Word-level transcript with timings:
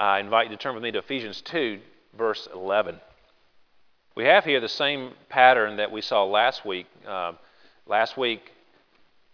I 0.00 0.18
invite 0.20 0.46
you 0.46 0.56
to 0.56 0.62
turn 0.62 0.72
with 0.72 0.82
me 0.82 0.92
to 0.92 1.00
Ephesians 1.00 1.42
2, 1.42 1.78
verse 2.16 2.48
11. 2.54 2.98
We 4.16 4.24
have 4.24 4.46
here 4.46 4.58
the 4.58 4.66
same 4.66 5.12
pattern 5.28 5.76
that 5.76 5.92
we 5.92 6.00
saw 6.00 6.24
last 6.24 6.64
week. 6.64 6.86
Uh, 7.06 7.32
last 7.86 8.16
week, 8.16 8.50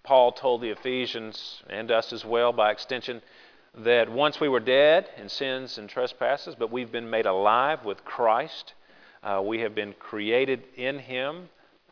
Paul 0.02 0.32
told 0.32 0.62
the 0.62 0.70
Ephesians, 0.70 1.62
and 1.70 1.92
us 1.92 2.12
as 2.12 2.24
well 2.24 2.52
by 2.52 2.72
extension, 2.72 3.22
that 3.78 4.10
once 4.10 4.40
we 4.40 4.48
were 4.48 4.58
dead 4.58 5.08
in 5.16 5.28
sins 5.28 5.78
and 5.78 5.88
trespasses, 5.88 6.56
but 6.58 6.72
we've 6.72 6.90
been 6.90 7.10
made 7.10 7.26
alive 7.26 7.84
with 7.84 8.04
Christ. 8.04 8.74
Uh, 9.22 9.40
we 9.44 9.60
have 9.60 9.76
been 9.76 9.94
created 10.00 10.64
in 10.74 10.98
Him 10.98 11.48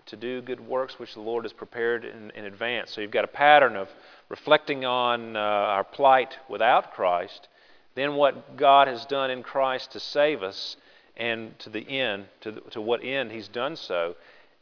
to 0.06 0.16
do 0.16 0.42
good 0.42 0.58
works 0.58 0.98
which 0.98 1.14
the 1.14 1.20
Lord 1.20 1.44
has 1.44 1.52
prepared 1.52 2.04
in, 2.04 2.32
in 2.32 2.44
advance. 2.44 2.90
So 2.90 3.00
you've 3.00 3.12
got 3.12 3.22
a 3.22 3.28
pattern 3.28 3.76
of 3.76 3.88
reflecting 4.28 4.84
on 4.84 5.36
uh, 5.36 5.38
our 5.38 5.84
plight 5.84 6.36
without 6.48 6.92
Christ, 6.92 7.46
then 7.94 8.14
what 8.14 8.56
God 8.56 8.88
has 8.88 9.04
done 9.06 9.30
in 9.30 9.42
Christ 9.42 9.92
to 9.92 10.00
save 10.00 10.42
us, 10.42 10.76
and 11.16 11.56
to 11.60 11.70
the 11.70 11.88
end, 11.88 12.26
to, 12.40 12.52
the, 12.52 12.60
to 12.72 12.80
what 12.80 13.04
end 13.04 13.30
He's 13.30 13.48
done 13.48 13.76
so. 13.76 14.16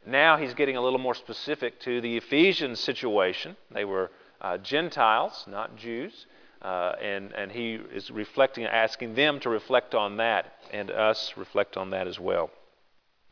Now 0.06 0.36
He's 0.36 0.54
getting 0.54 0.76
a 0.76 0.80
little 0.80 0.98
more 0.98 1.14
specific 1.14 1.80
to 1.80 2.00
the 2.00 2.16
Ephesians 2.16 2.80
situation. 2.80 3.56
They 3.70 3.84
were 3.84 4.10
uh, 4.40 4.58
Gentiles, 4.58 5.44
not 5.48 5.76
Jews. 5.76 6.26
Uh, 6.60 6.94
and, 7.02 7.32
and 7.32 7.50
he 7.50 7.74
is 7.92 8.08
reflecting, 8.12 8.64
asking 8.64 9.16
them 9.16 9.40
to 9.40 9.50
reflect 9.50 9.96
on 9.96 10.18
that, 10.18 10.52
and 10.72 10.92
us 10.92 11.32
reflect 11.36 11.76
on 11.76 11.90
that 11.90 12.06
as 12.06 12.20
well. 12.20 12.50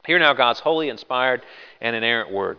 Hear 0.05 0.19
now 0.19 0.33
God's 0.33 0.59
holy, 0.59 0.89
inspired, 0.89 1.43
and 1.81 1.95
inerrant 1.95 2.33
word. 2.33 2.59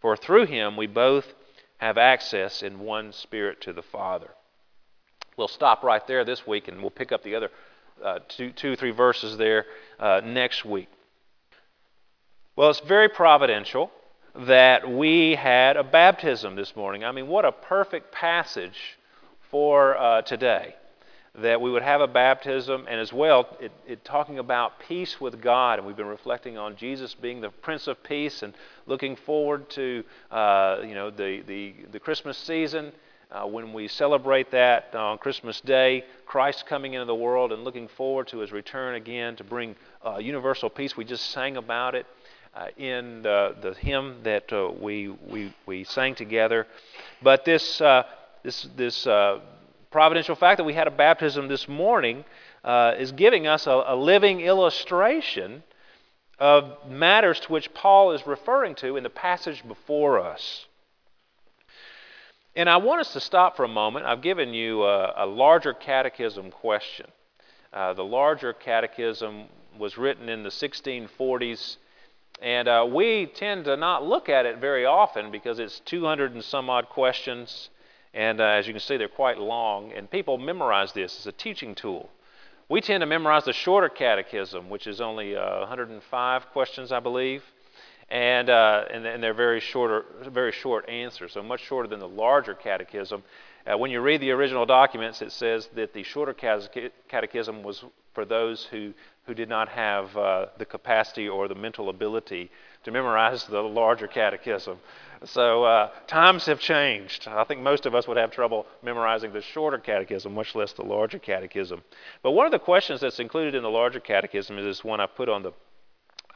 For 0.00 0.16
through 0.16 0.46
him 0.46 0.76
we 0.76 0.86
both 0.86 1.26
have 1.78 1.98
access 1.98 2.62
in 2.62 2.80
one 2.80 3.12
spirit 3.12 3.60
to 3.62 3.72
the 3.72 3.82
Father. 3.82 4.30
We'll 5.36 5.48
stop 5.48 5.84
right 5.84 6.04
there 6.06 6.24
this 6.24 6.46
week, 6.46 6.66
and 6.66 6.80
we'll 6.80 6.90
pick 6.90 7.12
up 7.12 7.22
the 7.22 7.36
other 7.36 7.50
uh, 8.04 8.18
two, 8.28 8.50
two, 8.50 8.74
three 8.76 8.90
verses 8.90 9.36
there 9.36 9.66
uh, 9.98 10.20
next 10.24 10.64
week. 10.64 10.88
Well, 12.56 12.70
it's 12.70 12.80
very 12.80 13.08
providential 13.08 13.92
that 14.34 14.90
we 14.90 15.36
had 15.36 15.76
a 15.76 15.84
baptism 15.84 16.56
this 16.56 16.74
morning. 16.74 17.04
I 17.04 17.12
mean, 17.12 17.28
what 17.28 17.44
a 17.44 17.52
perfect 17.52 18.12
passage 18.12 18.98
for 19.50 19.96
uh, 19.96 20.22
today. 20.22 20.74
That 21.42 21.60
we 21.60 21.70
would 21.70 21.82
have 21.82 22.00
a 22.00 22.08
baptism, 22.08 22.86
and 22.88 22.98
as 22.98 23.12
well, 23.12 23.56
it, 23.60 23.70
it, 23.86 24.04
talking 24.04 24.40
about 24.40 24.80
peace 24.80 25.20
with 25.20 25.40
God, 25.40 25.78
and 25.78 25.86
we've 25.86 25.96
been 25.96 26.06
reflecting 26.06 26.58
on 26.58 26.74
Jesus 26.74 27.14
being 27.14 27.40
the 27.40 27.50
Prince 27.50 27.86
of 27.86 28.02
Peace, 28.02 28.42
and 28.42 28.54
looking 28.86 29.14
forward 29.14 29.70
to 29.70 30.02
uh, 30.32 30.78
you 30.82 30.94
know 30.94 31.10
the, 31.10 31.42
the, 31.46 31.74
the 31.92 32.00
Christmas 32.00 32.36
season 32.38 32.92
uh, 33.30 33.46
when 33.46 33.72
we 33.72 33.88
celebrate 33.88 34.50
that 34.50 34.94
on 34.94 35.18
Christmas 35.18 35.60
Day, 35.60 36.04
Christ 36.26 36.66
coming 36.66 36.94
into 36.94 37.04
the 37.04 37.14
world, 37.14 37.52
and 37.52 37.62
looking 37.62 37.88
forward 37.88 38.28
to 38.28 38.38
His 38.38 38.52
return 38.52 38.94
again 38.94 39.36
to 39.36 39.44
bring 39.44 39.76
uh, 40.04 40.18
universal 40.18 40.70
peace. 40.70 40.96
We 40.96 41.04
just 41.04 41.30
sang 41.30 41.56
about 41.56 41.94
it 41.94 42.06
uh, 42.54 42.68
in 42.76 43.22
the, 43.22 43.54
the, 43.60 43.74
hymn 43.74 44.16
that 44.24 44.52
uh, 44.52 44.70
we, 44.80 45.08
we, 45.08 45.52
we 45.66 45.84
sang 45.84 46.14
together. 46.14 46.66
But 47.22 47.44
this, 47.44 47.80
uh, 47.80 48.04
this, 48.42 48.66
this 48.76 49.06
providential 49.90 50.34
fact 50.34 50.58
that 50.58 50.64
we 50.64 50.74
had 50.74 50.86
a 50.86 50.90
baptism 50.92 51.48
this 51.48 51.68
morning 51.68 52.24
uh, 52.64 52.94
is 52.98 53.12
giving 53.12 53.46
us 53.46 53.66
a, 53.66 53.84
a 53.86 53.96
living 53.96 54.40
illustration 54.40 55.62
of 56.38 56.88
matters 56.88 57.40
to 57.40 57.52
which 57.52 57.72
Paul 57.74 58.12
is 58.12 58.26
referring 58.26 58.74
to 58.76 58.96
in 58.96 59.02
the 59.02 59.10
passage 59.10 59.66
before 59.66 60.20
us. 60.20 60.66
And 62.54 62.68
I 62.68 62.76
want 62.76 63.00
us 63.00 63.12
to 63.12 63.20
stop 63.20 63.56
for 63.56 63.64
a 63.64 63.68
moment. 63.68 64.06
I've 64.06 64.22
given 64.22 64.52
you 64.52 64.84
a, 64.84 65.24
a 65.24 65.26
larger 65.26 65.72
catechism 65.72 66.50
question. 66.50 67.06
Uh, 67.72 67.92
the 67.94 68.04
larger 68.04 68.52
catechism 68.52 69.44
was 69.78 69.96
written 69.96 70.28
in 70.28 70.42
the 70.42 70.48
1640s 70.48 71.76
and 72.40 72.68
uh, 72.68 72.86
we 72.88 73.26
tend 73.26 73.64
to 73.64 73.76
not 73.76 74.06
look 74.06 74.28
at 74.28 74.46
it 74.46 74.58
very 74.58 74.84
often 74.84 75.30
because 75.30 75.58
it's 75.58 75.80
200 75.80 76.34
and 76.34 76.44
some 76.44 76.70
odd 76.70 76.88
questions. 76.88 77.70
And 78.14 78.40
uh, 78.40 78.44
as 78.44 78.66
you 78.66 78.72
can 78.72 78.80
see, 78.80 78.96
they're 78.96 79.08
quite 79.08 79.38
long. 79.38 79.92
And 79.92 80.10
people 80.10 80.38
memorize 80.38 80.92
this 80.92 81.18
as 81.20 81.26
a 81.26 81.32
teaching 81.32 81.74
tool. 81.74 82.10
We 82.68 82.80
tend 82.80 83.00
to 83.00 83.06
memorize 83.06 83.44
the 83.44 83.52
shorter 83.52 83.88
catechism, 83.88 84.68
which 84.68 84.86
is 84.86 85.00
only 85.00 85.36
uh, 85.36 85.60
105 85.60 86.46
questions, 86.50 86.92
I 86.92 87.00
believe. 87.00 87.42
And, 88.10 88.48
uh, 88.48 88.84
and, 88.90 89.06
and, 89.06 89.22
they're 89.22 89.34
very, 89.34 89.60
shorter, 89.60 90.04
very 90.28 90.52
short 90.52 90.88
answers, 90.88 91.32
so 91.32 91.42
much 91.42 91.60
shorter 91.60 91.88
than 91.88 92.00
the 92.00 92.08
larger 92.08 92.54
catechism. 92.54 93.22
Uh, 93.66 93.76
when 93.76 93.90
you 93.90 94.00
read 94.00 94.22
the 94.22 94.30
original 94.30 94.64
documents, 94.64 95.20
it 95.20 95.30
says 95.30 95.68
that 95.74 95.92
the 95.92 96.02
shorter 96.02 96.32
catechism 96.32 97.62
was 97.62 97.84
for 98.14 98.24
those 98.24 98.64
who 98.70 98.94
who 99.28 99.34
did 99.34 99.48
not 99.48 99.68
have 99.68 100.16
uh, 100.16 100.46
the 100.56 100.64
capacity 100.64 101.28
or 101.28 101.48
the 101.48 101.54
mental 101.54 101.90
ability 101.90 102.50
to 102.88 102.92
memorize 102.92 103.44
the 103.44 103.60
larger 103.60 104.06
catechism. 104.06 104.78
So 105.24 105.64
uh, 105.64 105.90
times 106.06 106.46
have 106.46 106.58
changed. 106.58 107.28
I 107.28 107.44
think 107.44 107.60
most 107.60 107.84
of 107.86 107.94
us 107.94 108.08
would 108.08 108.16
have 108.16 108.30
trouble 108.30 108.66
memorizing 108.82 109.32
the 109.32 109.42
shorter 109.42 109.78
catechism, 109.78 110.32
much 110.32 110.54
less 110.54 110.72
the 110.72 110.84
larger 110.84 111.18
catechism. 111.18 111.82
But 112.22 112.30
one 112.30 112.46
of 112.46 112.52
the 112.52 112.58
questions 112.58 113.00
that's 113.00 113.20
included 113.20 113.54
in 113.54 113.62
the 113.62 113.70
larger 113.70 114.00
catechism 114.00 114.58
is 114.58 114.64
this 114.64 114.84
one 114.84 115.00
I 115.00 115.06
put 115.06 115.28
on 115.28 115.42
the 115.42 115.52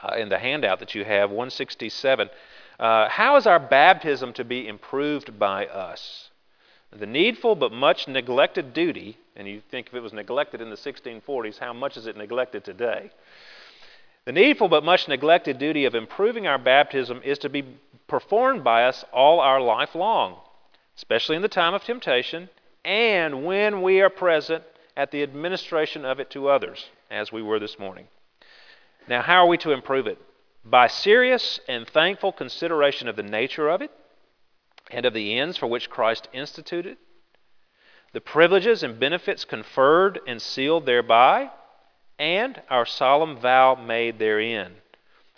uh, 0.02 0.16
in 0.16 0.28
the 0.28 0.38
handout 0.38 0.80
that 0.80 0.94
you 0.96 1.04
have, 1.04 1.30
167. 1.30 2.28
Uh, 2.78 3.08
how 3.08 3.36
is 3.36 3.46
our 3.46 3.60
baptism 3.60 4.32
to 4.32 4.44
be 4.44 4.66
improved 4.66 5.38
by 5.38 5.66
us? 5.66 6.30
The 6.91 7.06
needful 7.06 7.54
but 7.54 7.72
much 7.72 8.08
neglected 8.08 8.74
duty, 8.74 9.16
and 9.36 9.46
you 9.46 9.62
think 9.70 9.86
if 9.86 9.94
it 9.94 10.00
was 10.00 10.12
neglected 10.12 10.60
in 10.60 10.70
the 10.70 10.76
1640s, 10.76 11.58
how 11.58 11.72
much 11.72 11.96
is 11.96 12.06
it 12.06 12.16
neglected 12.16 12.64
today? 12.64 13.10
The 14.25 14.33
needful 14.33 14.69
but 14.69 14.84
much 14.84 15.09
neglected 15.09 15.59
duty 15.59 15.84
of 15.84 15.94
improving 15.94 16.47
our 16.47 16.59
baptism 16.59 17.21
is 17.25 17.38
to 17.41 17.49
be 17.49 17.65
performed 18.06 18.62
by 18.62 18.84
us 18.84 19.05
all 19.12 19.41
our 19.41 19.60
life 19.60 19.94
long, 19.94 20.37
especially 20.97 21.37
in 21.37 21.43
the 21.43 21.49
time 21.49 21.75
of 21.75 21.83
temptation 21.83 22.49
and 22.84 23.44
when 23.44 23.83
we 23.83 24.00
are 24.00 24.10
present 24.10 24.65
at 24.97 25.10
the 25.10 25.22
administration 25.22 26.05
of 26.05 26.21
it 26.21 26.31
to 26.31 26.49
others, 26.49 26.88
as 27.10 27.33
we 27.33 27.42
were 27.42 27.59
this 27.59 27.78
morning. 27.78 28.09
Now, 29.09 29.22
how 29.22 29.45
are 29.45 29.48
we 29.48 29.59
to 29.59 29.72
improve 29.72 30.07
it? 30.07 30.19
By 30.65 30.86
serious 30.86 31.59
and 31.66 31.89
thankful 31.89 32.33
consideration 32.33 33.09
of 33.09 33.16
the 33.16 33.22
nature 33.22 33.68
of 33.68 33.83
it 33.83 33.91
and 34.91 35.04
of 35.04 35.15
the 35.15 35.39
ends 35.39 35.57
for 35.57 35.66
which 35.66 35.91
Christ 35.91 36.28
instituted, 36.33 36.98
the 38.13 38.21
privileges 38.21 38.83
and 38.83 39.01
benefits 39.01 39.45
conferred 39.45 40.21
and 40.27 40.41
sealed 40.41 40.86
thereby, 40.86 41.51
and 42.22 42.63
our 42.71 42.86
solemn 42.86 43.36
vow 43.36 43.74
made 43.74 44.21
therein, 44.21 44.77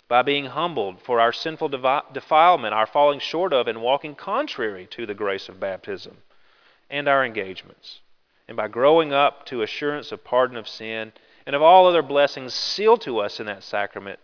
by 0.07 0.21
being 0.21 0.45
humbled 0.45 1.01
for 1.01 1.19
our 1.19 1.33
sinful 1.33 1.67
defilement, 1.67 2.75
our 2.75 2.85
falling 2.85 3.19
short 3.19 3.51
of 3.51 3.67
and 3.67 3.81
walking 3.81 4.13
contrary 4.13 4.85
to 4.85 5.03
the 5.07 5.15
grace 5.15 5.49
of 5.49 5.59
baptism, 5.59 6.15
and 6.87 7.07
our 7.07 7.25
engagements, 7.25 8.01
and 8.47 8.55
by 8.55 8.67
growing 8.67 9.11
up 9.11 9.47
to 9.47 9.63
assurance 9.63 10.11
of 10.11 10.23
pardon 10.23 10.55
of 10.55 10.67
sin 10.67 11.11
and 11.47 11.55
of 11.55 11.61
all 11.63 11.87
other 11.87 12.03
blessings 12.03 12.53
sealed 12.53 13.01
to 13.01 13.17
us 13.17 13.39
in 13.39 13.47
that 13.47 13.63
sacrament, 13.63 14.19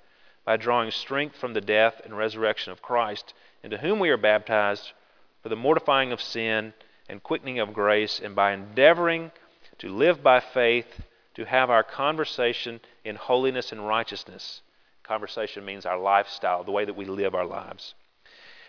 by 0.46 0.56
drawing 0.56 0.92
strength 0.92 1.36
from 1.36 1.54
the 1.54 1.62
death 1.62 2.00
and 2.06 2.16
resurrection 2.16 2.72
of 2.72 2.80
Christ, 2.80 3.34
into 3.64 3.80
whom 3.80 3.98
we 3.98 4.12
are 4.12 4.18
baptized 4.18 4.92
for 5.42 5.50
the 5.50 5.56
mortifying 5.56 6.12
of 6.12 6.22
sin 6.22 6.76
and 7.10 7.24
quickening 7.24 7.58
of 7.58 7.74
grace, 7.74 8.20
and 8.20 8.36
by 8.36 8.52
endeavoring 8.52 9.32
to 9.80 9.90
live 9.90 10.22
by 10.22 10.40
faith 10.40 11.02
to 11.36 11.46
have 11.46 11.70
our 11.70 11.84
conversation 11.84 12.80
in 13.04 13.16
holiness 13.16 13.72
and 13.72 13.88
righteousness. 13.88 14.62
Conversation 15.04 15.66
means 15.66 15.86
our 15.86 16.00
lifestyle, 16.00 16.64
the 16.64 16.72
way 16.72 16.86
that 16.86 16.96
we 16.96 17.06
live 17.06 17.36
our 17.36 17.46
lives. 17.46 17.96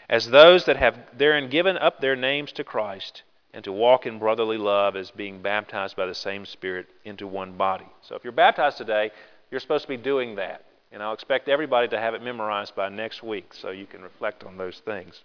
As 0.08 0.30
those 0.30 0.64
that 0.64 0.76
have 0.76 0.98
therein 1.16 1.48
given 1.48 1.76
up 1.76 2.00
their 2.00 2.16
names 2.16 2.52
to 2.52 2.64
Christ, 2.64 3.22
and 3.52 3.64
to 3.64 3.72
walk 3.72 4.06
in 4.06 4.18
brotherly 4.18 4.56
love 4.56 4.96
as 4.96 5.10
being 5.10 5.42
baptized 5.42 5.96
by 5.96 6.06
the 6.06 6.14
same 6.14 6.46
Spirit 6.46 6.86
into 7.04 7.26
one 7.26 7.52
body. 7.52 7.86
So 8.02 8.14
if 8.14 8.24
you're 8.24 8.32
baptized 8.32 8.78
today, 8.78 9.10
you're 9.50 9.60
supposed 9.60 9.82
to 9.82 9.88
be 9.88 9.96
doing 9.96 10.36
that. 10.36 10.64
And 10.90 11.02
I'll 11.02 11.12
expect 11.12 11.48
everybody 11.48 11.88
to 11.88 11.98
have 11.98 12.14
it 12.14 12.22
memorized 12.22 12.74
by 12.74 12.88
next 12.88 13.22
week 13.22 13.54
so 13.54 13.70
you 13.70 13.86
can 13.86 14.02
reflect 14.02 14.44
on 14.44 14.56
those 14.56 14.80
things. 14.84 15.22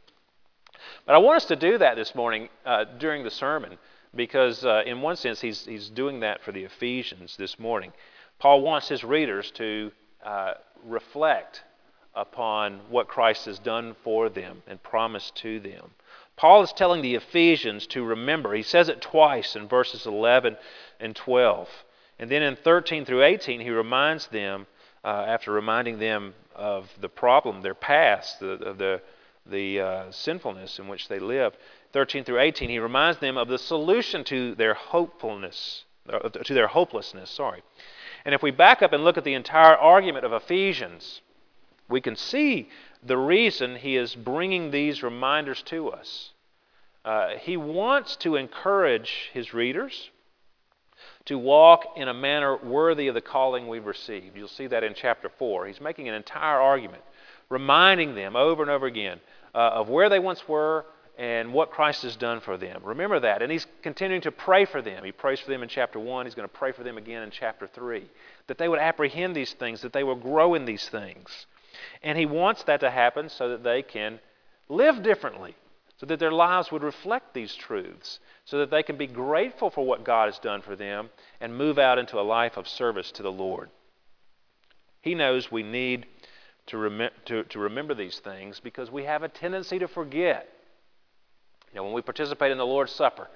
But 1.06 1.16
I 1.16 1.18
want 1.18 1.38
us 1.38 1.46
to 1.46 1.56
do 1.56 1.78
that 1.78 1.96
this 1.96 2.16
morning 2.16 2.50
uh, 2.66 2.86
during 3.00 3.24
the 3.24 3.32
sermon 3.32 3.78
because, 4.18 4.66
uh, 4.66 4.84
in 4.86 5.02
one 5.02 5.16
sense, 5.16 5.40
he's, 5.40 5.66
he's 5.66 5.90
doing 5.90 6.20
that 6.22 6.42
for 6.44 6.52
the 6.52 6.64
Ephesians 6.64 7.38
this 7.38 7.58
morning. 7.58 7.94
Paul 8.40 8.62
wants 8.62 8.90
his 8.90 9.04
readers 9.04 9.52
to 9.52 9.92
uh, 10.26 10.56
reflect 10.84 11.64
upon 12.14 12.82
what 12.90 13.08
Christ 13.08 13.46
has 13.46 13.60
done 13.60 13.96
for 14.04 14.28
them 14.28 14.64
and 14.68 14.82
promised 14.82 15.36
to 15.38 15.60
them. 15.60 15.92
Paul 16.36 16.64
is 16.64 16.74
telling 16.74 17.02
the 17.02 17.16
Ephesians 17.16 17.88
to 17.88 18.04
remember. 18.04 18.54
He 18.54 18.64
says 18.64 18.90
it 18.90 19.02
twice 19.02 19.56
in 19.56 19.68
verses 19.68 20.06
11 20.06 20.58
and 21.00 21.16
12. 21.16 21.70
And 22.20 22.30
then 22.30 22.44
in 22.44 22.56
13 22.56 23.06
through 23.06 23.24
18, 23.24 23.60
he 23.60 23.70
reminds 23.70 24.28
them, 24.28 24.68
uh, 25.04 25.26
after 25.28 25.52
reminding 25.52 26.00
them 26.00 26.34
of 26.56 26.90
the 27.00 27.10
problem, 27.10 27.62
their 27.62 27.76
past, 27.76 28.40
the, 28.40 28.58
the, 28.78 29.02
the 29.46 29.80
uh, 29.80 30.12
sinfulness 30.12 30.80
in 30.80 30.88
which 30.88 31.08
they 31.08 31.20
lived. 31.20 31.58
13 31.94 32.24
through 32.24 32.40
18, 32.40 32.70
he 32.70 32.80
reminds 32.80 33.20
them 33.20 33.38
of 33.38 33.48
the 33.48 33.58
solution 33.58 34.24
to 34.26 34.56
their 34.56 34.74
hopefulness, 34.74 35.86
uh, 36.10 36.30
to 36.30 36.54
their 36.54 36.68
hopelessness. 36.68 37.30
Sorry. 37.30 37.64
And 38.26 38.36
if 38.36 38.42
we 38.42 38.52
back 38.52 38.82
up 38.82 38.94
and 38.94 39.04
look 39.04 39.18
at 39.18 39.24
the 39.24 39.34
entire 39.34 39.76
argument 39.76 40.26
of 40.26 40.34
Ephesians, 40.34 41.22
we 41.90 42.02
can 42.02 42.16
see 42.16 42.70
the 43.04 43.18
reason 43.18 43.78
he 43.78 43.96
is 43.96 44.16
bringing 44.16 44.72
these 44.72 45.04
reminders 45.04 45.62
to 45.64 45.90
us. 45.90 46.32
Uh, 47.06 47.38
he 47.40 47.56
wants 47.56 48.18
to 48.18 48.36
encourage 48.36 49.30
his 49.34 49.54
readers 49.54 50.10
to 51.26 51.38
walk 51.38 51.86
in 51.96 52.08
a 52.08 52.14
manner 52.14 52.58
worthy 52.58 53.08
of 53.08 53.14
the 53.14 53.22
calling 53.22 53.68
we've 53.68 53.86
received. 53.86 54.36
You'll 54.36 54.48
see 54.48 54.68
that 54.68 54.84
in 54.84 54.94
chapter 54.94 55.30
4. 55.30 55.68
He's 55.68 55.80
making 55.80 56.10
an 56.10 56.16
entire 56.16 56.60
argument, 56.60 57.04
reminding 57.50 58.16
them 58.16 58.36
over 58.36 58.62
and 58.62 58.72
over 58.72 58.88
again 58.88 59.20
uh, 59.54 59.58
of 59.58 59.90
where 59.90 60.10
they 60.10 60.20
once 60.20 60.48
were 60.48 60.86
and 61.18 61.52
what 61.52 61.72
Christ 61.72 62.04
has 62.04 62.16
done 62.16 62.42
for 62.42 62.58
them. 62.58 62.82
Remember 62.84 63.20
that. 63.20 63.42
And 63.42 63.52
he's 63.52 63.66
continuing 63.82 64.22
to 64.22 64.32
pray 64.32 64.66
for 64.66 64.84
them. 64.84 65.04
He 65.04 65.12
prays 65.12 65.40
for 65.40 65.50
them 65.50 65.64
in 65.64 65.70
chapter 65.70 66.00
1. 66.00 66.26
He's 66.28 66.36
going 66.36 66.48
to 66.48 66.54
pray 66.54 66.72
for 66.72 66.84
them 66.84 66.98
again 66.98 67.24
in 67.24 67.32
chapter 67.32 67.66
3. 67.66 68.08
That 68.46 68.60
they 68.60 68.70
would 68.70 68.80
apprehend 68.80 69.36
these 69.36 69.54
things, 69.54 69.82
that 69.82 69.94
they 69.94 70.04
will 70.04 70.16
grow 70.16 70.54
in 70.54 70.66
these 70.66 70.88
things. 70.88 71.48
And 72.04 72.18
He 72.18 72.28
wants 72.28 72.64
that 72.64 72.82
to 72.82 72.92
happen 72.92 73.30
so 73.30 73.50
that 73.50 73.64
they 73.64 73.82
can 73.82 74.20
live 74.70 75.02
differently, 75.02 75.56
so 75.98 76.06
that 76.06 76.20
their 76.20 76.32
lives 76.32 76.72
would 76.72 76.84
reflect 76.84 77.34
these 77.34 77.56
truths, 77.56 78.20
so 78.46 78.60
that 78.60 78.70
they 78.70 78.84
can 78.84 78.98
be 78.98 79.08
grateful 79.08 79.72
for 79.72 79.84
what 79.84 80.04
God 80.04 80.26
has 80.26 80.38
done 80.38 80.62
for 80.62 80.76
them 80.76 81.10
and 81.42 81.58
move 81.58 81.80
out 81.80 81.98
into 81.98 82.20
a 82.20 82.22
life 82.22 82.58
of 82.58 82.68
service 82.68 83.12
to 83.14 83.24
the 83.24 83.32
Lord. 83.32 83.72
He 85.02 85.16
knows 85.16 85.52
we 85.52 85.64
need 85.64 86.06
to, 86.68 86.78
rem- 86.78 87.10
to, 87.26 87.44
to 87.46 87.60
remember 87.60 87.96
these 87.96 88.20
things 88.20 88.60
because 88.60 88.92
we 88.92 89.06
have 89.06 89.24
a 89.24 89.30
tendency 89.30 89.80
to 89.80 89.88
forget. 89.88 90.54
You 91.72 91.78
know, 91.78 91.84
when 91.84 91.94
we 91.94 92.02
participate 92.02 92.52
in 92.52 92.58
the 92.58 92.66
Lord's 92.66 92.92
Supper, 92.92 93.28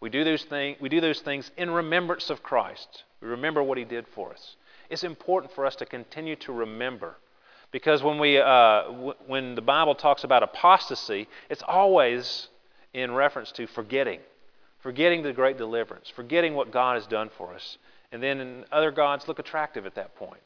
we 0.00 0.10
do, 0.10 0.24
those 0.24 0.42
thing, 0.44 0.76
we 0.80 0.88
do 0.88 1.00
those 1.00 1.20
things 1.20 1.50
in 1.56 1.70
remembrance 1.70 2.30
of 2.30 2.42
Christ. 2.42 3.04
We 3.20 3.28
remember 3.28 3.62
what 3.62 3.78
He 3.78 3.84
did 3.84 4.06
for 4.08 4.32
us. 4.32 4.56
It's 4.88 5.04
important 5.04 5.54
for 5.54 5.66
us 5.66 5.76
to 5.76 5.86
continue 5.86 6.36
to 6.36 6.52
remember 6.52 7.16
because 7.70 8.02
when, 8.02 8.18
we, 8.18 8.38
uh, 8.38 8.82
w- 8.84 9.14
when 9.26 9.54
the 9.54 9.62
Bible 9.62 9.94
talks 9.94 10.24
about 10.24 10.42
apostasy, 10.42 11.28
it's 11.48 11.62
always 11.66 12.48
in 12.92 13.12
reference 13.12 13.52
to 13.52 13.66
forgetting, 13.68 14.20
forgetting 14.80 15.22
the 15.22 15.32
great 15.32 15.56
deliverance, 15.56 16.12
forgetting 16.14 16.54
what 16.54 16.72
God 16.72 16.94
has 16.94 17.06
done 17.06 17.30
for 17.36 17.54
us. 17.54 17.78
And 18.10 18.22
then 18.22 18.64
other 18.72 18.90
gods 18.90 19.28
look 19.28 19.38
attractive 19.38 19.86
at 19.86 19.94
that 19.94 20.16
point. 20.16 20.40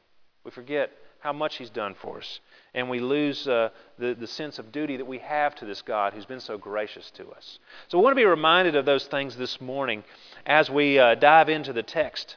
We 0.45 0.51
forget 0.51 0.91
how 1.21 1.33
much 1.33 1.57
He's 1.57 1.71
done 1.71 1.95
for 1.95 2.19
us. 2.19 2.41
And 2.75 2.91
we 2.91 2.99
lose 2.99 3.47
uh, 3.47 3.71
the, 3.99 4.15
the 4.15 4.27
sense 4.27 4.59
of 4.59 4.73
duty 4.73 4.97
that 4.97 5.05
we 5.05 5.19
have 5.19 5.55
to 5.57 5.65
this 5.65 5.83
God 5.83 6.13
who's 6.13 6.27
been 6.27 6.41
so 6.41 6.59
gracious 6.59 7.11
to 7.13 7.29
us. 7.31 7.59
So 7.89 7.99
we 7.99 8.05
want 8.05 8.13
to 8.13 8.21
be 8.21 8.25
reminded 8.25 8.75
of 8.75 8.85
those 8.85 9.07
things 9.07 9.37
this 9.37 9.61
morning 9.61 10.03
as 10.45 10.69
we 10.69 10.99
uh, 10.99 11.15
dive 11.15 11.49
into 11.49 11.73
the 11.73 11.85
text 11.85 12.37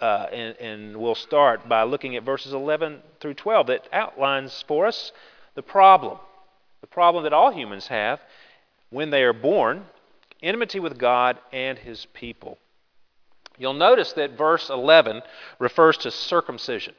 uh, 0.00 0.26
and, 0.32 0.56
and 0.56 0.96
we'll 0.96 1.14
start 1.14 1.68
by 1.68 1.82
looking 1.82 2.16
at 2.16 2.22
verses 2.22 2.52
11 2.52 3.00
through 3.20 3.34
12 3.34 3.66
that 3.68 3.88
outlines 3.92 4.64
for 4.66 4.86
us 4.86 5.12
the 5.54 5.62
problem, 5.62 6.18
the 6.80 6.86
problem 6.86 7.24
that 7.24 7.32
all 7.32 7.50
humans 7.50 7.86
have 7.88 8.20
when 8.90 9.10
they 9.10 9.22
are 9.22 9.32
born 9.32 9.84
enmity 10.42 10.78
with 10.78 10.98
God 10.98 11.38
and 11.52 11.78
his 11.78 12.06
people. 12.12 12.58
You'll 13.56 13.72
notice 13.72 14.12
that 14.14 14.36
verse 14.36 14.68
11 14.68 15.22
refers 15.58 15.96
to 15.98 16.10
circumcision. 16.10 16.94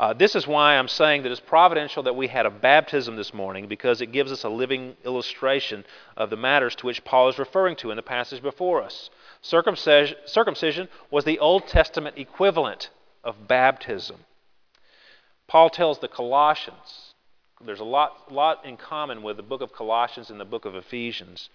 Uh, 0.00 0.14
this 0.14 0.34
is 0.34 0.46
why 0.46 0.78
I'm 0.78 0.88
saying 0.88 1.24
that 1.24 1.30
it's 1.30 1.42
providential 1.42 2.04
that 2.04 2.16
we 2.16 2.26
had 2.26 2.46
a 2.46 2.50
baptism 2.50 3.16
this 3.16 3.34
morning 3.34 3.66
because 3.66 4.00
it 4.00 4.12
gives 4.12 4.32
us 4.32 4.44
a 4.44 4.48
living 4.48 4.96
illustration 5.04 5.84
of 6.16 6.30
the 6.30 6.38
matters 6.38 6.74
to 6.76 6.86
which 6.86 7.04
Paul 7.04 7.28
is 7.28 7.38
referring 7.38 7.76
to 7.76 7.90
in 7.90 7.96
the 7.96 8.02
passage 8.02 8.40
before 8.40 8.80
us. 8.82 9.10
Circumcision 9.42 10.88
was 11.10 11.24
the 11.24 11.38
Old 11.38 11.68
Testament 11.68 12.16
equivalent 12.16 12.88
of 13.22 13.46
baptism. 13.46 14.16
Paul 15.46 15.68
tells 15.68 15.98
the 15.98 16.08
Colossians, 16.08 17.12
there's 17.62 17.80
a 17.80 17.84
lot, 17.84 18.32
lot 18.32 18.64
in 18.64 18.78
common 18.78 19.22
with 19.22 19.36
the 19.36 19.42
book 19.42 19.60
of 19.60 19.74
Colossians 19.74 20.30
and 20.30 20.40
the 20.40 20.46
book 20.46 20.64
of 20.64 20.74
Ephesians. 20.74 21.50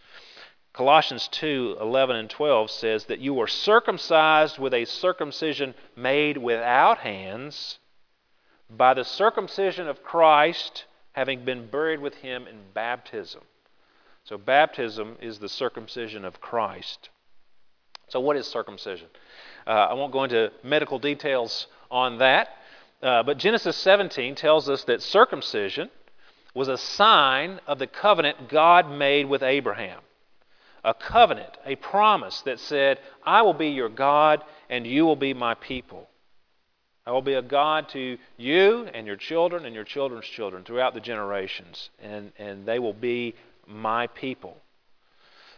Colossians 0.72 1.28
2 1.30 1.78
11 1.82 2.16
and 2.16 2.30
12 2.30 2.70
says 2.70 3.06
that 3.06 3.18
you 3.18 3.34
were 3.34 3.48
circumcised 3.48 4.60
with 4.60 4.76
a 4.76 4.86
circumcision 4.86 5.74
made 5.96 6.38
without 6.38 7.00
hands 7.00 7.80
by 8.70 8.94
the 8.94 9.04
circumcision 9.04 9.88
of 9.88 10.04
Christ, 10.04 10.86
having 11.14 11.46
been 11.46 11.68
buried 11.68 12.00
with 12.00 12.16
him 12.16 12.48
in 12.48 12.58
baptism. 12.74 13.42
So, 14.24 14.38
baptism 14.38 15.18
is 15.22 15.40
the 15.40 15.50
circumcision 15.50 16.26
of 16.26 16.42
Christ. 16.42 17.10
So, 18.10 18.20
what 18.20 18.36
is 18.36 18.48
circumcision? 18.48 19.08
Uh, 19.68 19.70
I 19.70 19.94
won't 19.94 20.12
go 20.12 20.24
into 20.24 20.52
medical 20.64 21.00
details 21.00 21.68
on 21.92 22.18
that, 22.20 22.50
uh, 23.02 23.24
but 23.24 23.38
Genesis 23.38 23.76
17 23.78 24.36
tells 24.36 24.70
us 24.70 24.84
that 24.86 25.02
circumcision 25.02 25.90
was 26.56 26.68
a 26.68 26.78
sign 26.78 27.60
of 27.68 27.78
the 27.78 27.88
covenant 27.88 28.50
God 28.50 28.90
made 28.90 29.28
with 29.28 29.44
Abraham. 29.44 30.00
A 30.84 30.94
covenant, 30.94 31.58
a 31.66 31.76
promise 31.76 32.42
that 32.42 32.60
said, 32.60 33.00
I 33.24 33.42
will 33.42 33.54
be 33.54 33.70
your 33.70 33.90
God 33.90 34.44
and 34.70 34.88
you 34.88 35.06
will 35.06 35.16
be 35.16 35.34
my 35.34 35.56
people. 35.56 36.08
I 37.06 37.12
will 37.12 37.22
be 37.22 37.34
a 37.34 37.42
God 37.42 37.90
to 37.90 38.18
you 38.38 38.88
and 38.94 39.06
your 39.06 39.16
children 39.16 39.66
and 39.66 39.76
your 39.76 39.84
children's 39.84 40.26
children 40.26 40.64
throughout 40.64 40.94
the 40.94 41.00
generations, 41.00 41.90
and, 42.02 42.32
and 42.40 42.66
they 42.66 42.80
will 42.80 42.94
be 42.94 43.36
my 43.68 44.08
people. 44.08 44.58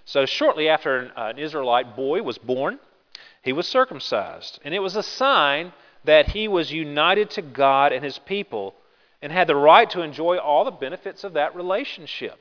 So, 0.06 0.26
shortly 0.26 0.70
after 0.70 0.98
an, 0.98 1.12
uh, 1.16 1.32
an 1.36 1.38
Israelite 1.38 1.96
boy 1.96 2.22
was 2.22 2.38
born, 2.38 2.80
he 3.42 3.54
was 3.54 3.68
circumcised. 3.68 4.60
And 4.64 4.74
it 4.74 4.80
was 4.80 4.96
a 4.96 5.04
sign 5.04 5.74
that 6.04 6.30
he 6.30 6.48
was 6.48 6.72
united 6.72 7.30
to 7.32 7.42
God 7.42 7.92
and 7.92 8.04
his 8.04 8.18
people 8.20 8.76
and 9.22 9.32
had 9.32 9.48
the 9.48 9.56
right 9.56 9.90
to 9.92 10.02
enjoy 10.02 10.38
all 10.38 10.66
the 10.66 10.72
benefits 10.72 11.24
of 11.24 11.34
that 11.34 11.56
relationship. 11.56 12.40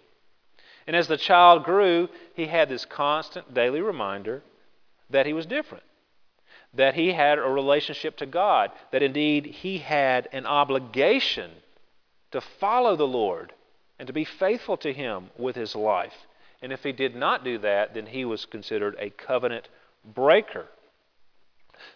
And 0.86 0.94
as 0.94 1.08
the 1.08 1.16
child 1.16 1.64
grew, 1.64 2.08
he 2.34 2.46
had 2.46 2.68
this 2.68 2.84
constant 2.84 3.52
daily 3.54 3.80
reminder 3.80 4.42
that 5.10 5.26
he 5.26 5.32
was 5.32 5.46
different, 5.46 5.84
that 6.76 6.94
he 6.94 7.12
had 7.12 7.38
a 7.38 7.42
relationship 7.42 8.16
to 8.18 8.26
God, 8.26 8.70
that 8.92 9.02
indeed 9.02 9.46
he 9.46 9.78
had 9.78 10.28
an 10.32 10.46
obligation 10.46 11.50
to 12.32 12.40
follow 12.40 12.96
the 12.96 13.06
Lord 13.06 13.52
and 13.98 14.06
to 14.06 14.12
be 14.12 14.24
faithful 14.24 14.76
to 14.78 14.92
him 14.92 15.30
with 15.38 15.56
his 15.56 15.74
life. 15.74 16.14
And 16.62 16.72
if 16.72 16.82
he 16.82 16.92
did 16.92 17.14
not 17.14 17.44
do 17.44 17.58
that, 17.58 17.94
then 17.94 18.06
he 18.06 18.24
was 18.24 18.44
considered 18.44 18.96
a 18.98 19.10
covenant 19.10 19.68
breaker. 20.14 20.66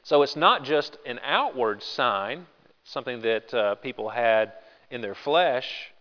So 0.03 0.23
it's 0.23 0.37
not 0.37 0.65
just 0.65 0.99
an 1.07 1.21
outward 1.23 1.83
sign, 1.83 2.47
something 2.85 3.23
that 3.23 3.53
uh, 3.55 3.75
people 3.77 4.11
had 4.11 4.53
in 4.91 5.01
their 5.01 5.15
flesh. 5.15 5.93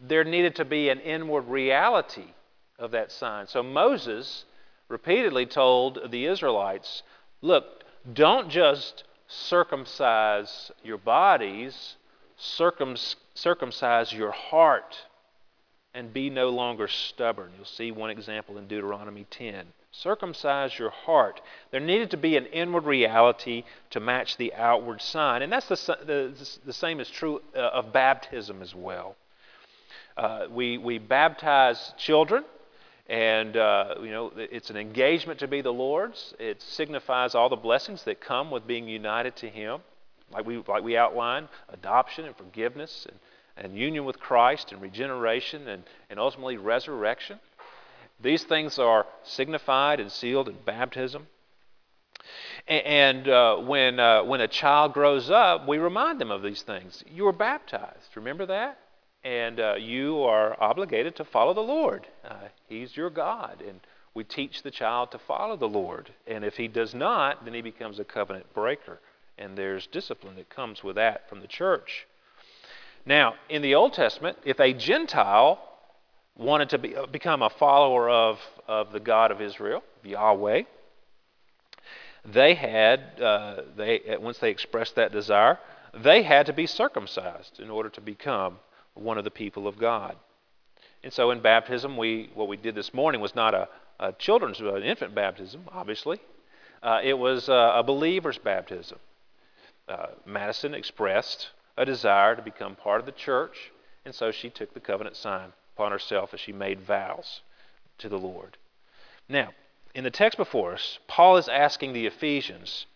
There 0.00 0.24
needed 0.24 0.56
to 0.56 0.64
be 0.64 0.88
an 0.88 1.00
inward 1.00 1.48
reality 1.48 2.32
of 2.78 2.90
that 2.92 3.12
sign. 3.12 3.46
So 3.46 3.62
Moses 3.62 4.44
repeatedly 4.88 5.46
told 5.46 6.10
the 6.10 6.26
Israelites 6.26 7.02
look, 7.40 7.83
don't 8.12 8.50
just 8.50 9.04
circumcise 9.28 10.70
your 10.82 10.98
bodies, 10.98 11.96
circumcise 12.36 14.12
your 14.12 14.30
heart 14.30 14.96
and 15.94 16.12
be 16.12 16.28
no 16.28 16.50
longer 16.50 16.88
stubborn. 16.88 17.50
You'll 17.56 17.64
see 17.64 17.92
one 17.92 18.10
example 18.10 18.58
in 18.58 18.66
Deuteronomy 18.66 19.26
10. 19.30 19.66
Circumcise 19.92 20.76
your 20.76 20.90
heart. 20.90 21.40
There 21.70 21.80
needed 21.80 22.10
to 22.10 22.16
be 22.16 22.36
an 22.36 22.46
inward 22.46 22.84
reality 22.84 23.62
to 23.90 24.00
match 24.00 24.36
the 24.36 24.52
outward 24.54 25.00
sign. 25.00 25.42
And 25.42 25.52
that's 25.52 25.68
the, 25.68 25.76
the, 26.04 26.58
the 26.66 26.72
same 26.72 26.98
is 26.98 27.08
true 27.08 27.40
uh, 27.54 27.60
of 27.60 27.92
baptism 27.92 28.60
as 28.60 28.74
well. 28.74 29.14
Uh, 30.16 30.46
we, 30.50 30.78
we 30.78 30.98
baptize 30.98 31.94
children, 31.96 32.44
and 33.06 33.56
uh, 33.56 33.96
you 34.02 34.10
know 34.10 34.32
it's 34.36 34.70
an 34.70 34.76
engagement 34.76 35.38
to 35.40 35.48
be 35.48 35.60
the 35.60 35.72
Lord's. 35.72 36.34
It 36.38 36.62
signifies 36.62 37.34
all 37.34 37.48
the 37.48 37.56
blessings 37.56 38.02
that 38.04 38.20
come 38.20 38.50
with 38.50 38.66
being 38.66 38.88
united 38.88 39.36
to 39.36 39.48
Him, 39.48 39.80
like 40.32 40.46
we, 40.46 40.62
like 40.66 40.82
we 40.82 40.96
outlined 40.96 41.48
adoption 41.68 42.24
and 42.24 42.36
forgiveness, 42.36 43.06
and, 43.08 43.18
and 43.56 43.78
union 43.78 44.04
with 44.04 44.18
Christ, 44.18 44.72
and 44.72 44.80
regeneration, 44.80 45.68
and, 45.68 45.84
and 46.08 46.18
ultimately 46.18 46.56
resurrection. 46.56 47.38
These 48.20 48.44
things 48.44 48.78
are 48.78 49.06
signified 49.22 50.00
and 50.00 50.10
sealed 50.10 50.48
in 50.48 50.56
baptism. 50.64 51.26
And 52.66 53.28
uh, 53.28 53.56
when, 53.56 54.00
uh, 54.00 54.24
when 54.24 54.40
a 54.40 54.48
child 54.48 54.94
grows 54.94 55.30
up, 55.30 55.68
we 55.68 55.76
remind 55.78 56.20
them 56.20 56.30
of 56.30 56.42
these 56.42 56.62
things. 56.62 57.04
You 57.12 57.24
were 57.24 57.32
baptized. 57.32 58.16
Remember 58.16 58.46
that? 58.46 58.78
And 59.24 59.58
uh, 59.58 59.74
you 59.78 60.22
are 60.22 60.54
obligated 60.62 61.16
to 61.16 61.24
follow 61.24 61.54
the 61.54 61.60
Lord. 61.60 62.06
Uh, 62.24 62.48
he's 62.68 62.96
your 62.96 63.08
God. 63.08 63.62
And 63.66 63.80
we 64.14 64.22
teach 64.22 64.62
the 64.62 64.70
child 64.70 65.10
to 65.12 65.18
follow 65.18 65.56
the 65.56 65.66
Lord. 65.66 66.10
And 66.26 66.44
if 66.44 66.56
he 66.56 66.68
does 66.68 66.94
not, 66.94 67.44
then 67.44 67.54
he 67.54 67.62
becomes 67.62 67.98
a 67.98 68.04
covenant 68.04 68.52
breaker. 68.52 69.00
And 69.38 69.56
there's 69.56 69.86
discipline 69.86 70.36
that 70.36 70.50
comes 70.50 70.84
with 70.84 70.96
that 70.96 71.28
from 71.28 71.40
the 71.40 71.46
church. 71.46 72.06
Now, 73.06 73.34
in 73.48 73.62
the 73.62 73.74
Old 73.74 73.94
Testament, 73.94 74.38
if 74.44 74.60
a 74.60 74.72
Gentile 74.72 75.58
wanted 76.36 76.70
to 76.70 76.78
be, 76.78 76.96
uh, 76.96 77.06
become 77.06 77.42
a 77.42 77.50
follower 77.50 78.08
of, 78.08 78.38
of 78.68 78.92
the 78.92 79.00
God 79.00 79.30
of 79.30 79.40
Israel, 79.40 79.82
Yahweh, 80.02 80.62
they 82.24 82.54
had, 82.54 83.20
uh, 83.20 83.62
they, 83.76 84.16
once 84.20 84.38
they 84.38 84.50
expressed 84.50 84.94
that 84.96 85.12
desire, 85.12 85.58
they 85.92 86.22
had 86.22 86.46
to 86.46 86.52
be 86.52 86.66
circumcised 86.66 87.60
in 87.60 87.70
order 87.70 87.88
to 87.90 88.00
become 88.00 88.58
one 88.94 89.18
of 89.18 89.24
the 89.24 89.30
people 89.30 89.66
of 89.66 89.78
God. 89.78 90.16
And 91.02 91.12
so 91.12 91.30
in 91.30 91.40
baptism, 91.40 91.96
we, 91.96 92.30
what 92.34 92.48
we 92.48 92.56
did 92.56 92.74
this 92.74 92.94
morning 92.94 93.20
was 93.20 93.34
not 93.34 93.54
a, 93.54 93.68
a 94.00 94.12
children's, 94.12 94.60
an 94.60 94.82
infant 94.82 95.14
baptism, 95.14 95.64
obviously. 95.70 96.18
Uh, 96.82 97.00
it 97.02 97.18
was 97.18 97.48
a, 97.48 97.72
a 97.76 97.82
believer's 97.82 98.38
baptism. 98.38 98.98
Uh, 99.88 100.06
Madison 100.24 100.74
expressed 100.74 101.50
a 101.76 101.84
desire 101.84 102.36
to 102.36 102.42
become 102.42 102.74
part 102.74 103.00
of 103.00 103.06
the 103.06 103.12
church, 103.12 103.70
and 104.04 104.14
so 104.14 104.30
she 104.30 104.48
took 104.48 104.72
the 104.72 104.80
covenant 104.80 105.16
sign 105.16 105.52
upon 105.74 105.92
herself 105.92 106.32
as 106.32 106.40
she 106.40 106.52
made 106.52 106.80
vows 106.80 107.40
to 107.98 108.08
the 108.08 108.18
Lord. 108.18 108.56
Now, 109.28 109.50
in 109.94 110.04
the 110.04 110.10
text 110.10 110.36
before 110.36 110.74
us, 110.74 110.98
Paul 111.06 111.36
is 111.36 111.48
asking 111.48 111.92
the 111.92 112.06
Ephesians 112.06 112.86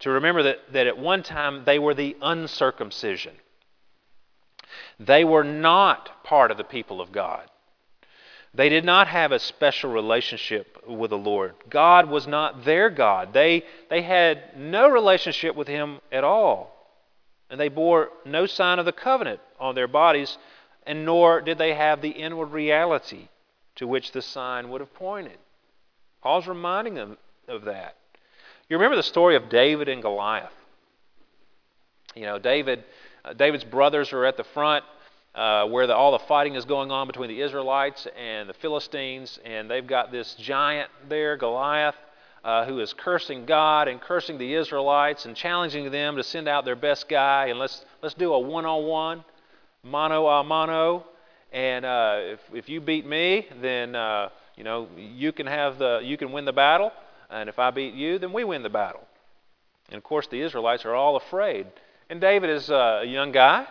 to 0.00 0.10
remember 0.10 0.42
that, 0.44 0.72
that 0.72 0.86
at 0.86 0.98
one 0.98 1.22
time 1.22 1.64
they 1.64 1.78
were 1.78 1.94
the 1.94 2.16
uncircumcision. 2.22 3.34
They 4.98 5.24
were 5.24 5.44
not 5.44 6.24
part 6.24 6.50
of 6.50 6.56
the 6.56 6.64
people 6.64 7.00
of 7.00 7.12
God. 7.12 7.48
They 8.54 8.68
did 8.68 8.84
not 8.84 9.08
have 9.08 9.30
a 9.30 9.38
special 9.38 9.92
relationship 9.92 10.82
with 10.86 11.10
the 11.10 11.18
Lord. 11.18 11.54
God 11.68 12.08
was 12.08 12.26
not 12.26 12.64
their 12.64 12.88
God. 12.90 13.32
They, 13.32 13.64
they 13.90 14.02
had 14.02 14.56
no 14.56 14.88
relationship 14.88 15.54
with 15.54 15.68
Him 15.68 16.00
at 16.10 16.24
all. 16.24 16.74
And 17.50 17.60
they 17.60 17.68
bore 17.68 18.10
no 18.24 18.46
sign 18.46 18.78
of 18.78 18.84
the 18.84 18.92
covenant 18.92 19.40
on 19.60 19.74
their 19.74 19.88
bodies 19.88 20.38
and 20.88 21.04
nor 21.04 21.42
did 21.42 21.58
they 21.58 21.74
have 21.74 22.00
the 22.00 22.08
inward 22.08 22.46
reality 22.46 23.28
to 23.76 23.86
which 23.86 24.10
the 24.12 24.22
sign 24.22 24.70
would 24.70 24.80
have 24.80 24.92
pointed. 24.94 25.36
Paul's 26.22 26.48
reminding 26.48 26.94
them 26.94 27.18
of 27.46 27.64
that. 27.66 27.94
You 28.68 28.78
remember 28.78 28.96
the 28.96 29.02
story 29.02 29.36
of 29.36 29.50
David 29.50 29.88
and 29.88 30.00
Goliath. 30.00 30.52
You 32.14 32.22
know, 32.22 32.38
David, 32.38 32.84
uh, 33.24 33.32
David's 33.32 33.64
brothers 33.64 34.12
are 34.12 34.24
at 34.24 34.36
the 34.36 34.44
front 34.44 34.84
uh, 35.34 35.66
where 35.66 35.86
the, 35.86 35.94
all 35.94 36.12
the 36.12 36.24
fighting 36.26 36.54
is 36.54 36.64
going 36.64 36.90
on 36.90 37.06
between 37.06 37.28
the 37.28 37.40
Israelites 37.40 38.06
and 38.16 38.48
the 38.48 38.54
Philistines, 38.54 39.38
and 39.44 39.70
they've 39.70 39.86
got 39.86 40.10
this 40.10 40.34
giant 40.34 40.90
there, 41.08 41.36
Goliath, 41.36 41.94
uh, 42.42 42.64
who 42.64 42.80
is 42.80 42.92
cursing 42.92 43.46
God 43.46 43.88
and 43.88 44.00
cursing 44.00 44.38
the 44.38 44.54
Israelites 44.54 45.26
and 45.26 45.36
challenging 45.36 45.90
them 45.90 46.16
to 46.16 46.22
send 46.22 46.48
out 46.48 46.64
their 46.64 46.76
best 46.76 47.08
guy 47.08 47.46
and 47.46 47.58
let's 47.58 47.84
let's 48.02 48.14
do 48.14 48.32
a 48.32 48.38
one-on-one 48.38 49.24
mano 49.82 50.26
a 50.26 50.44
mano, 50.44 51.04
and 51.52 51.84
uh, 51.84 52.16
if 52.20 52.40
if 52.52 52.68
you 52.68 52.80
beat 52.80 53.06
me, 53.06 53.46
then 53.60 53.94
uh, 53.94 54.28
you 54.56 54.64
know 54.64 54.88
you 54.96 55.32
can 55.32 55.46
have 55.46 55.78
the 55.78 56.00
you 56.02 56.16
can 56.16 56.32
win 56.32 56.44
the 56.44 56.52
battle, 56.52 56.92
and 57.30 57.48
if 57.48 57.58
I 57.58 57.70
beat 57.70 57.94
you, 57.94 58.18
then 58.18 58.32
we 58.32 58.44
win 58.44 58.62
the 58.62 58.70
battle. 58.70 59.06
And 59.88 59.96
of 59.96 60.04
course, 60.04 60.26
the 60.26 60.40
Israelites 60.40 60.84
are 60.84 60.94
all 60.94 61.16
afraid. 61.16 61.66
And 62.10 62.20
David 62.20 62.48
is 62.48 62.70
uh, 62.70 63.00
a 63.02 63.04
young 63.04 63.32
guy, 63.32 63.66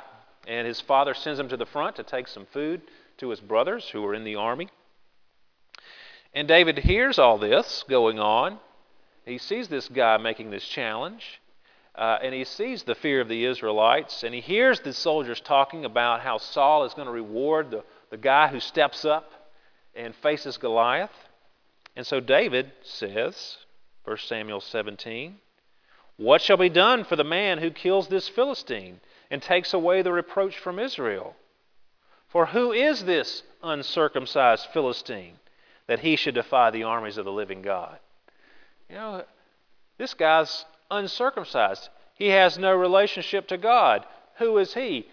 and 0.47 0.67
his 0.67 0.79
father 0.79 1.15
sends 1.15 1.39
him 1.39 1.49
to 1.49 1.57
the 1.57 1.65
front 1.65 1.95
to 1.95 2.03
take 2.03 2.27
some 2.27 2.45
food 2.45 2.81
to 3.17 3.29
his 3.29 3.39
brothers 3.39 3.89
who 3.89 4.05
are 4.05 4.13
in 4.13 4.23
the 4.23 4.35
army. 4.35 4.69
And 6.33 6.47
David 6.47 6.77
hears 6.77 7.17
all 7.17 7.39
this 7.39 7.83
going 7.89 8.19
on. 8.19 8.59
He 9.25 9.39
sees 9.39 9.69
this 9.69 9.89
guy 9.89 10.17
making 10.17 10.51
this 10.51 10.67
challenge. 10.67 11.41
Uh, 11.95 12.19
and 12.21 12.31
he 12.31 12.43
sees 12.43 12.83
the 12.83 12.93
fear 12.93 13.21
of 13.21 13.27
the 13.27 13.43
Israelites, 13.45 14.21
and 14.21 14.35
he 14.35 14.39
hears 14.39 14.79
the 14.81 14.93
soldiers 14.93 15.41
talking 15.41 15.83
about 15.83 16.21
how 16.21 16.37
Saul 16.37 16.83
is 16.83 16.93
going 16.93 17.07
to 17.07 17.11
reward 17.11 17.71
the, 17.71 17.83
the 18.11 18.17
guy 18.17 18.49
who 18.49 18.59
steps 18.59 19.03
up 19.03 19.31
and 19.95 20.13
faces 20.13 20.57
Goliath. 20.57 21.09
And 21.95 22.05
so 22.05 22.19
David 22.19 22.71
says, 22.83 23.57
1 24.03 24.17
Samuel 24.19 24.61
17, 24.61 25.39
What 26.17 26.41
shall 26.41 26.57
be 26.57 26.69
done 26.69 27.03
for 27.03 27.15
the 27.15 27.23
man 27.23 27.59
who 27.59 27.69
kills 27.69 28.07
this 28.07 28.27
Philistine 28.27 28.99
and 29.29 29.41
takes 29.41 29.73
away 29.73 30.01
the 30.01 30.11
reproach 30.11 30.57
from 30.57 30.79
Israel? 30.79 31.35
For 32.27 32.47
who 32.47 32.71
is 32.71 33.05
this 33.05 33.43
uncircumcised 33.63 34.67
Philistine 34.73 35.39
that 35.85 35.99
he 35.99 36.15
should 36.15 36.35
defy 36.35 36.71
the 36.71 36.83
armies 36.83 37.17
of 37.17 37.25
the 37.25 37.31
living 37.31 37.61
God? 37.61 37.99
You 38.89 38.95
know, 38.95 39.23
this 39.97 40.13
guy's 40.13 40.65
uncircumcised. 40.89 41.89
He 42.15 42.27
has 42.29 42.57
no 42.57 42.75
relationship 42.75 43.47
to 43.47 43.57
God. 43.57 44.05
Who 44.37 44.57
is 44.57 44.73
he? 44.73 45.07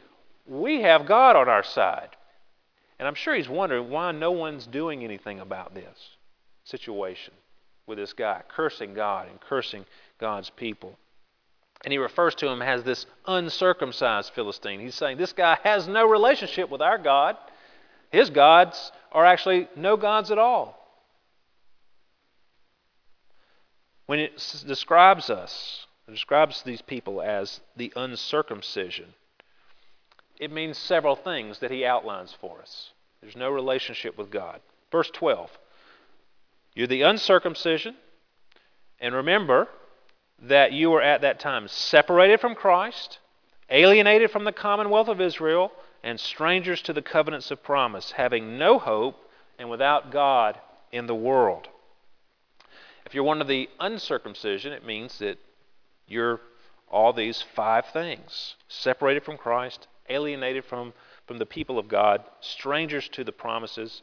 We 0.46 0.82
have 0.82 1.06
God 1.06 1.36
on 1.36 1.48
our 1.48 1.62
side. 1.62 2.10
And 2.98 3.06
I'm 3.06 3.14
sure 3.14 3.34
he's 3.34 3.48
wondering 3.48 3.90
why 3.90 4.12
no 4.12 4.30
one's 4.30 4.66
doing 4.66 5.04
anything 5.04 5.40
about 5.40 5.74
this 5.74 6.16
situation 6.64 7.34
with 7.86 7.98
this 7.98 8.12
guy, 8.12 8.42
cursing 8.48 8.94
God 8.94 9.28
and 9.28 9.40
cursing 9.40 9.84
God's 10.24 10.48
people. 10.48 10.96
And 11.84 11.92
he 11.92 11.98
refers 11.98 12.34
to 12.36 12.48
him 12.48 12.62
as 12.62 12.82
this 12.82 13.04
uncircumcised 13.26 14.32
Philistine. 14.32 14.80
He's 14.80 14.94
saying 14.94 15.18
this 15.18 15.34
guy 15.34 15.58
has 15.64 15.86
no 15.86 16.08
relationship 16.08 16.70
with 16.70 16.80
our 16.80 16.96
God. 16.96 17.36
His 18.10 18.30
gods 18.30 18.90
are 19.12 19.26
actually 19.26 19.68
no 19.76 19.98
gods 19.98 20.30
at 20.30 20.38
all. 20.38 20.80
When 24.06 24.18
it 24.18 24.36
describes 24.66 25.28
us, 25.28 25.86
it 26.08 26.12
describes 26.12 26.62
these 26.62 26.80
people 26.80 27.20
as 27.20 27.60
the 27.76 27.92
uncircumcision, 27.94 29.12
it 30.40 30.50
means 30.50 30.78
several 30.78 31.16
things 31.16 31.58
that 31.58 31.70
he 31.70 31.84
outlines 31.84 32.34
for 32.40 32.62
us. 32.62 32.92
There's 33.20 33.36
no 33.36 33.50
relationship 33.50 34.16
with 34.16 34.30
God. 34.30 34.62
Verse 34.90 35.10
12 35.10 35.50
You're 36.74 36.86
the 36.86 37.02
uncircumcision, 37.02 37.96
and 38.98 39.14
remember 39.14 39.68
that 40.42 40.72
you 40.72 40.90
were 40.90 41.02
at 41.02 41.22
that 41.22 41.40
time 41.40 41.68
separated 41.68 42.40
from 42.40 42.54
Christ, 42.54 43.18
alienated 43.70 44.30
from 44.30 44.44
the 44.44 44.52
commonwealth 44.52 45.08
of 45.08 45.20
Israel, 45.20 45.72
and 46.02 46.20
strangers 46.20 46.82
to 46.82 46.92
the 46.92 47.02
covenants 47.02 47.50
of 47.50 47.62
promise, 47.62 48.12
having 48.12 48.58
no 48.58 48.78
hope 48.78 49.16
and 49.58 49.70
without 49.70 50.10
God 50.10 50.58
in 50.92 51.06
the 51.06 51.14
world. 51.14 51.68
If 53.06 53.14
you're 53.14 53.24
one 53.24 53.40
of 53.40 53.48
the 53.48 53.68
uncircumcision, 53.80 54.72
it 54.72 54.84
means 54.84 55.18
that 55.18 55.38
you're 56.06 56.40
all 56.90 57.12
these 57.12 57.42
five 57.54 57.86
things 57.86 58.56
separated 58.68 59.24
from 59.24 59.36
Christ, 59.36 59.88
alienated 60.08 60.64
from, 60.64 60.92
from 61.26 61.38
the 61.38 61.46
people 61.46 61.78
of 61.78 61.88
God, 61.88 62.22
strangers 62.40 63.08
to 63.10 63.24
the 63.24 63.32
promises, 63.32 64.02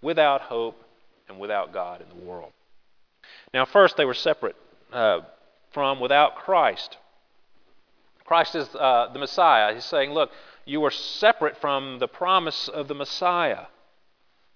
without 0.00 0.40
hope, 0.42 0.82
and 1.28 1.38
without 1.38 1.72
God 1.72 2.02
in 2.02 2.08
the 2.08 2.24
world. 2.24 2.52
Now, 3.54 3.64
first, 3.64 3.96
they 3.96 4.04
were 4.04 4.14
separate 4.14 4.56
uh, 4.92 5.20
from, 5.72 6.00
without 6.00 6.36
Christ. 6.36 6.98
Christ 8.24 8.54
is 8.54 8.68
uh, 8.74 9.10
the 9.12 9.18
Messiah. 9.18 9.74
He's 9.74 9.84
saying, 9.84 10.12
look, 10.12 10.30
you 10.64 10.84
are 10.84 10.90
separate 10.90 11.56
from 11.56 11.98
the 11.98 12.08
promise 12.08 12.68
of 12.68 12.88
the 12.88 12.94
Messiah. 12.94 13.66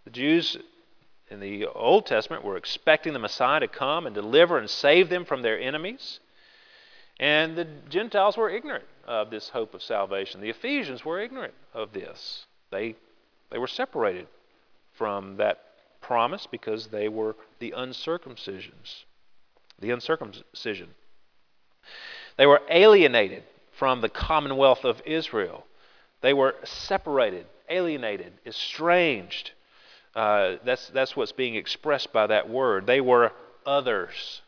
The 0.05 0.11
Jews 0.11 0.57
in 1.29 1.41
the 1.41 1.67
Old 1.67 2.07
Testament 2.07 2.45
were 2.45 2.57
expecting 2.57 3.13
the 3.13 3.19
Messiah 3.19 3.61
to 3.61 3.69
come 3.69 4.07
and 4.07 4.15
deliver 4.15 4.59
and 4.59 4.71
save 4.71 5.09
them 5.09 5.25
from 5.25 5.43
their 5.43 5.59
enemies. 5.59 6.21
And 7.19 7.57
the 7.57 7.67
Gentiles 7.89 8.37
were 8.37 8.51
ignorant 8.51 8.85
of 9.07 9.31
this 9.31 9.49
hope 9.49 9.75
of 9.75 9.83
salvation. 9.83 10.41
The 10.41 10.51
Ephesians 10.51 11.05
were 11.05 11.21
ignorant 11.21 11.55
of 11.75 11.93
this. 11.93 12.47
They, 12.71 12.95
they 13.51 13.59
were 13.59 13.67
separated 13.67 14.29
from 14.93 15.37
that 15.37 15.61
promise 16.01 16.47
because 16.47 16.89
they 16.89 17.09
were 17.09 17.37
the 17.59 17.75
uncircumcisions. 17.77 19.05
The 19.81 19.91
uncircumcision. 19.91 20.89
They 22.37 22.47
were 22.47 22.63
alienated 22.71 23.43
from 23.79 24.01
the 24.01 24.09
commonwealth 24.09 24.85
of 24.85 25.03
Israel. 25.05 25.65
They 26.21 26.33
were 26.33 26.55
separated, 26.65 27.47
alienated, 27.69 28.33
estranged. 28.47 29.53
Uh, 30.15 30.57
that's, 30.65 30.89
that's 30.89 31.17
what's 31.17 31.33
being 31.33 31.57
expressed 31.57 32.13
by 32.13 32.27
that 32.27 32.49
word. 32.49 32.87
They 32.87 33.01
were 33.01 33.33
others, 33.67 34.43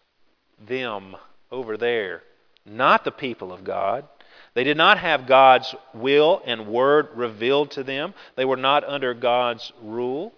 them 0.67 1.17
over 1.51 1.77
there, 1.77 2.23
not 2.65 3.05
the 3.05 3.11
people 3.11 3.53
of 3.53 3.65
God. 3.65 4.07
They 4.55 4.65
did 4.65 4.77
not 4.77 4.99
have 4.99 5.27
God's 5.27 5.75
will 5.95 6.43
and 6.45 6.67
word 6.67 7.11
revealed 7.15 7.71
to 7.73 7.85
them. 7.85 8.15
They 8.35 8.45
were 8.45 8.57
not 8.57 8.83
under 8.85 9.15
God's 9.15 9.73
rule. 9.83 10.33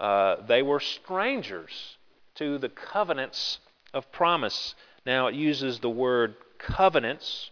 Uh, 0.00 0.36
they 0.46 0.62
were 0.62 0.80
strangers 0.80 1.96
to 2.36 2.58
the 2.58 2.68
covenants 2.68 3.58
of 3.92 4.10
promise. 4.10 4.74
Now, 5.04 5.26
it 5.26 5.34
uses 5.34 5.80
the 5.80 5.90
word 5.90 6.34
covenants 6.58 7.50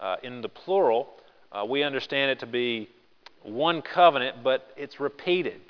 uh, 0.00 0.16
in 0.22 0.40
the 0.40 0.48
plural. 0.48 1.08
Uh, 1.52 1.64
we 1.64 1.82
understand 1.82 2.30
it 2.30 2.38
to 2.40 2.46
be 2.46 2.88
one 3.42 3.82
covenant, 3.82 4.42
but 4.42 4.70
it's 4.76 4.98
repeated. 5.00 5.60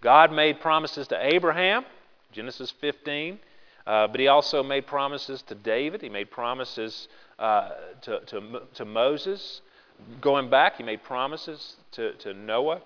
God 0.00 0.32
made 0.32 0.60
promises 0.60 1.06
to 1.08 1.26
Abraham, 1.34 1.84
Genesis 2.32 2.72
15, 2.80 3.38
uh, 3.86 4.06
but 4.06 4.20
he 4.20 4.28
also 4.28 4.62
made 4.62 4.86
promises 4.86 5.42
to 5.42 5.54
David. 5.54 6.02
He 6.02 6.08
made 6.08 6.30
promises 6.30 7.08
uh, 7.38 7.70
to, 8.02 8.20
to, 8.20 8.62
to 8.74 8.84
Moses. 8.84 9.60
Going 10.20 10.50
back, 10.50 10.76
he 10.76 10.82
made 10.82 11.02
promises 11.02 11.76
to, 11.92 12.12
to 12.14 12.34
Noah. 12.34 12.80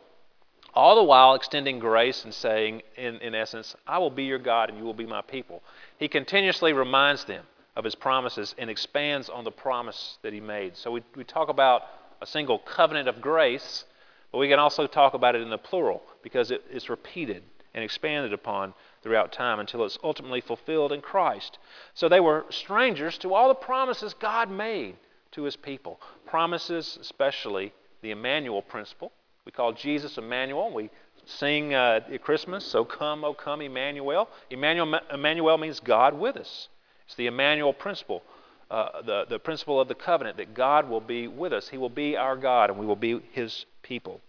All 0.75 0.97
the 0.97 1.03
while 1.03 1.35
extending 1.35 1.79
grace 1.79 2.25
and 2.25 2.35
saying, 2.35 2.83
in, 2.97 3.17
in 3.17 3.35
essence, 3.35 3.75
I 3.87 3.99
will 3.99 4.11
be 4.11 4.25
your 4.25 4.39
God 4.39 4.69
and 4.69 4.79
you 4.79 4.85
will 4.85 4.95
be 4.95 5.07
my 5.07 5.23
people. 5.23 5.63
He 5.99 6.09
continuously 6.09 6.73
reminds 6.73 7.25
them 7.25 7.45
of 7.79 7.85
his 7.85 7.95
promises 7.95 8.55
and 8.59 8.69
expands 8.69 9.31
on 9.31 9.45
the 9.45 9.51
promise 9.51 10.19
that 10.21 10.35
he 10.35 10.41
made. 10.41 10.77
So 10.77 10.91
we, 10.91 11.03
we 11.17 11.25
talk 11.25 11.49
about 11.49 11.85
a 12.21 12.27
single 12.27 12.59
covenant 12.59 13.09
of 13.09 13.23
grace 13.23 13.85
but 14.33 14.39
we 14.39 14.49
can 14.49 14.59
also 14.59 14.87
talk 14.87 15.15
about 15.15 15.35
it 15.35 15.43
in 15.43 15.51
the 15.51 15.59
plural 15.59 16.03
because 16.23 16.51
it 16.51 16.63
is 16.71 16.91
repeated 16.91 17.43
and 17.75 17.85
expanded 17.85 18.33
upon 18.33 18.75
throughout 19.03 19.33
time 19.33 19.61
until 19.61 19.85
it's 19.85 19.99
ultimately 20.03 20.41
fulfilled 20.41 20.93
in 20.93 21.01
Christ. 21.01 21.59
So 21.95 22.09
they 22.09 22.21
were 22.21 22.45
strangers 22.51 23.17
to 23.19 23.35
all 23.35 23.49
the 23.49 23.55
promises 23.55 24.15
God 24.15 24.51
made 24.51 24.97
to 25.33 25.45
his 25.45 25.57
people. 25.57 26.01
Promises, 26.27 26.99
especially 27.01 27.73
the 28.03 28.11
Emmanuel 28.11 28.63
principle. 28.63 29.13
We 29.45 29.53
call 29.53 29.73
Jesus 29.73 30.19
Emmanuel. 30.19 30.73
We 30.73 30.91
sing 31.25 31.75
uh, 31.75 32.01
at 32.11 32.23
Christmas, 32.23 32.67
So 32.67 32.85
come, 32.85 33.25
O 33.25 33.33
come, 33.33 33.63
Emmanuel. 33.63 34.29
Emmanuel. 34.51 35.01
Emmanuel 35.13 35.59
means 35.59 35.81
God 35.81 36.15
with 36.15 36.37
us. 36.37 36.69
It's 37.09 37.15
the 37.15 37.27
Emmanuel 37.27 37.73
principle. 37.73 38.23
Uh, 38.71 39.01
the, 39.01 39.25
the 39.27 39.39
principle 39.39 39.81
of 39.81 39.89
the 39.89 39.95
covenant 39.95 40.37
that 40.37 40.53
God 40.53 40.91
will 40.91 41.01
be 41.01 41.27
with 41.27 41.55
us. 41.55 41.69
He 41.69 41.79
will 41.79 41.89
be 41.89 42.19
our 42.19 42.37
God 42.37 42.69
and 42.69 42.79
we 42.79 42.85
will 42.85 42.97
be 42.97 43.19
His 43.33 43.65
people. 43.83 44.21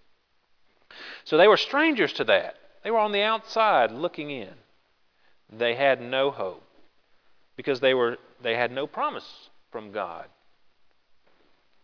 So 1.26 1.38
they 1.38 1.50
were 1.50 1.58
strangers 1.58 2.14
to 2.14 2.24
that. 2.24 2.56
They 2.82 2.90
were 2.90 3.00
on 3.00 3.12
the 3.12 3.22
outside 3.22 3.92
looking 3.92 4.32
in. 4.32 4.54
They 5.52 5.76
had 5.76 6.02
no 6.02 6.32
hope 6.32 6.64
because 7.58 7.82
they, 7.82 7.94
were, 7.94 8.18
they 8.42 8.56
had 8.56 8.72
no 8.72 8.88
promise 8.88 9.50
from 9.74 9.92
God. 9.92 10.28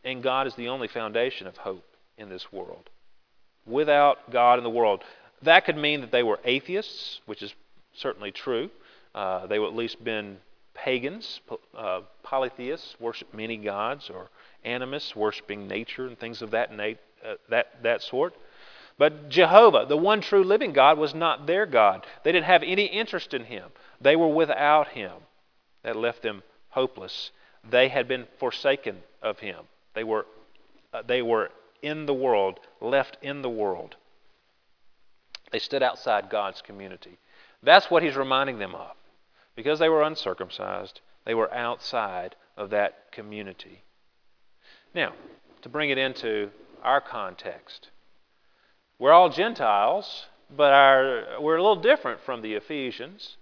And 0.06 0.24
God 0.24 0.48
is 0.48 0.56
the 0.56 0.70
only 0.70 0.88
foundation 0.88 1.48
of 1.48 1.58
hope 1.58 1.84
in 2.18 2.30
this 2.30 2.54
world. 2.54 2.90
Without 3.68 4.32
God 4.32 4.60
in 4.60 4.64
the 4.64 4.70
world, 4.70 5.04
that 5.42 5.66
could 5.66 5.75
mean 5.75 6.00
that 6.00 6.12
they 6.12 6.24
were 6.24 6.40
atheists, 6.46 7.20
which 7.25 7.42
is 7.42 7.54
certainly 7.94 8.32
true. 8.32 8.70
Uh, 9.14 9.46
they 9.48 9.60
would 9.60 9.68
at 9.68 9.75
least 9.75 10.02
been 10.02 10.38
pagans, 10.75 11.41
uh, 11.75 12.01
polytheists, 12.22 12.96
worship 13.00 13.34
many 13.34 13.58
gods, 13.58 14.10
or 14.10 14.29
animists, 14.63 15.15
worshiping 15.15 15.67
nature 15.67 16.05
and 16.05 16.20
things 16.20 16.41
of 16.41 16.51
that, 16.51 16.72
na- 16.75 16.91
uh, 17.25 17.36
that, 17.50 17.82
that 17.82 18.01
sort. 18.03 18.35
But 18.98 19.29
Jehovah, 19.29 19.85
the 19.88 19.98
one 19.98 20.22
true 20.22 20.44
living 20.44 20.74
God, 20.74 20.98
was 20.98 21.16
not 21.16 21.48
their 21.48 21.66
God. 21.66 22.05
They 22.24 22.31
didn't 22.31 22.46
have 22.46 22.64
any 22.64 22.85
interest 22.85 23.33
in 23.33 23.46
him. 23.46 23.70
They 24.00 24.16
were 24.16 24.27
without 24.27 24.90
him. 24.90 25.14
That 25.83 25.96
left 25.96 26.22
them 26.22 26.44
hopeless. 26.70 27.31
They 27.70 27.90
had 27.90 28.07
been 28.07 28.27
forsaken 28.40 28.98
of 29.22 29.40
him. 29.40 29.66
They 29.94 30.03
were, 30.03 30.25
uh, 30.94 31.03
they 31.05 31.22
were 31.22 31.50
in 31.81 32.05
the 32.05 32.14
world, 32.14 32.59
left 32.81 33.18
in 33.22 33.42
the 33.42 33.50
world. 33.50 33.96
They 35.51 35.59
stood 35.59 35.83
outside 35.83 36.29
God's 36.29 36.61
community. 36.61 37.18
That's 37.61 37.90
what 37.92 38.03
he's 38.03 38.16
reminding 38.16 38.59
them 38.59 38.75
of. 38.75 38.92
Because 39.55 39.79
they 39.79 39.89
were 39.89 40.03
uncircumcised, 40.03 41.01
they 41.25 41.33
were 41.33 41.53
outside 41.53 42.35
of 42.57 42.70
that 42.72 43.11
community. 43.11 43.83
Now, 44.94 45.13
to 45.61 45.70
bring 45.70 45.89
it 45.89 45.98
into 45.98 46.50
our 46.83 47.01
context, 47.01 47.89
we're 49.00 49.11
all 49.11 49.29
Gentiles, 49.29 50.27
but 50.55 50.72
our, 50.72 51.41
we're 51.41 51.57
a 51.57 51.61
little 51.61 51.81
different 51.81 52.22
from 52.22 52.41
the 52.41 52.53
Ephesians 52.53 53.37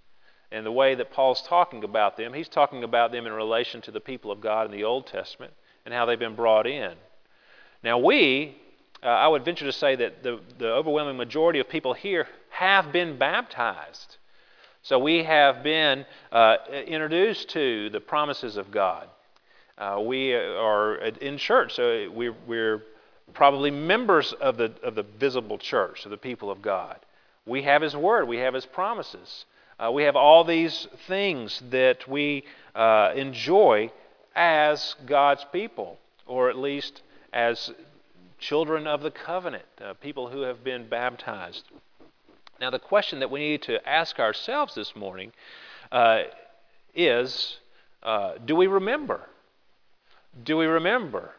in 0.50 0.64
the 0.64 0.72
way 0.72 0.94
that 0.94 1.12
Paul's 1.12 1.42
talking 1.42 1.84
about 1.84 2.16
them. 2.16 2.32
He's 2.32 2.48
talking 2.48 2.84
about 2.84 3.12
them 3.12 3.26
in 3.26 3.32
relation 3.32 3.80
to 3.82 3.90
the 3.90 4.00
people 4.00 4.30
of 4.30 4.40
God 4.40 4.66
in 4.66 4.72
the 4.72 4.84
Old 4.84 5.06
Testament 5.06 5.52
and 5.84 5.92
how 5.92 6.06
they've 6.06 6.18
been 6.18 6.36
brought 6.36 6.66
in. 6.66 6.94
Now, 7.82 7.98
we, 7.98 8.56
uh, 9.02 9.06
I 9.06 9.28
would 9.28 9.44
venture 9.44 9.66
to 9.66 9.72
say 9.72 9.96
that 9.96 10.22
the, 10.22 10.40
the 10.58 10.72
overwhelming 10.72 11.16
majority 11.16 11.58
of 11.58 11.68
people 11.68 11.92
here 11.92 12.26
have 12.50 12.92
been 12.92 13.18
baptized. 13.18 14.16
So 14.84 14.98
we 14.98 15.24
have 15.24 15.62
been 15.62 16.04
uh, 16.30 16.58
introduced 16.86 17.48
to 17.50 17.88
the 17.88 18.00
promises 18.00 18.58
of 18.58 18.70
God. 18.70 19.08
Uh, 19.78 20.02
we 20.04 20.34
are 20.34 20.96
in 20.96 21.38
church, 21.38 21.74
so 21.74 22.10
we're, 22.14 22.34
we're, 22.46 22.82
probably 23.32 23.70
members 23.70 24.34
of 24.34 24.58
the, 24.58 24.74
of 24.82 24.94
the 24.94 25.02
visible 25.02 25.56
church, 25.56 26.04
of 26.04 26.10
the 26.10 26.18
people 26.18 26.50
of 26.50 26.60
God. 26.60 26.98
We 27.46 27.62
have 27.62 27.80
His 27.80 27.96
Word, 27.96 28.28
we 28.28 28.36
have 28.36 28.52
His 28.52 28.66
promises. 28.66 29.46
Uh, 29.78 29.90
we 29.90 30.02
have 30.02 30.16
all 30.16 30.44
these 30.44 30.86
things 31.08 31.62
that 31.70 32.06
we 32.06 32.44
uh, 32.74 33.12
enjoy 33.16 33.90
as 34.36 34.94
God's 35.06 35.46
people, 35.50 35.98
or 36.26 36.50
at 36.50 36.58
least 36.58 37.00
as 37.32 37.72
children 38.38 38.86
of 38.86 39.00
the 39.00 39.10
covenant, 39.10 39.64
uh, 39.82 39.94
people 39.94 40.28
who 40.28 40.42
have 40.42 40.62
been 40.62 40.86
baptized. 40.86 41.64
Now, 42.60 42.70
the 42.70 42.78
question 42.78 43.20
that 43.20 43.30
we 43.30 43.40
need 43.40 43.62
to 43.62 43.86
ask 43.88 44.18
ourselves 44.18 44.74
this 44.74 44.94
morning 44.94 45.32
uh, 45.90 46.22
is 46.94 47.58
uh, 48.02 48.34
do 48.44 48.54
we 48.54 48.66
remember? 48.66 49.20
Do 50.44 50.56
we 50.56 50.66
remember 50.66 51.32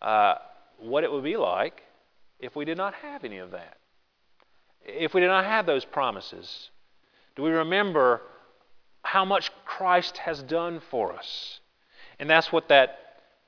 uh, 0.00 0.34
what 0.78 1.04
it 1.04 1.12
would 1.12 1.24
be 1.24 1.36
like 1.36 1.82
if 2.40 2.56
we 2.56 2.64
did 2.64 2.76
not 2.76 2.94
have 2.94 3.24
any 3.24 3.38
of 3.38 3.52
that? 3.52 3.76
If 4.84 5.14
we 5.14 5.20
did 5.20 5.28
not 5.28 5.44
have 5.44 5.66
those 5.66 5.84
promises? 5.84 6.70
Do 7.36 7.42
we 7.42 7.50
remember 7.50 8.20
how 9.02 9.24
much 9.24 9.50
Christ 9.64 10.18
has 10.18 10.42
done 10.42 10.80
for 10.90 11.12
us? 11.12 11.60
And 12.18 12.28
that's 12.28 12.52
what 12.52 12.68
that 12.68 12.98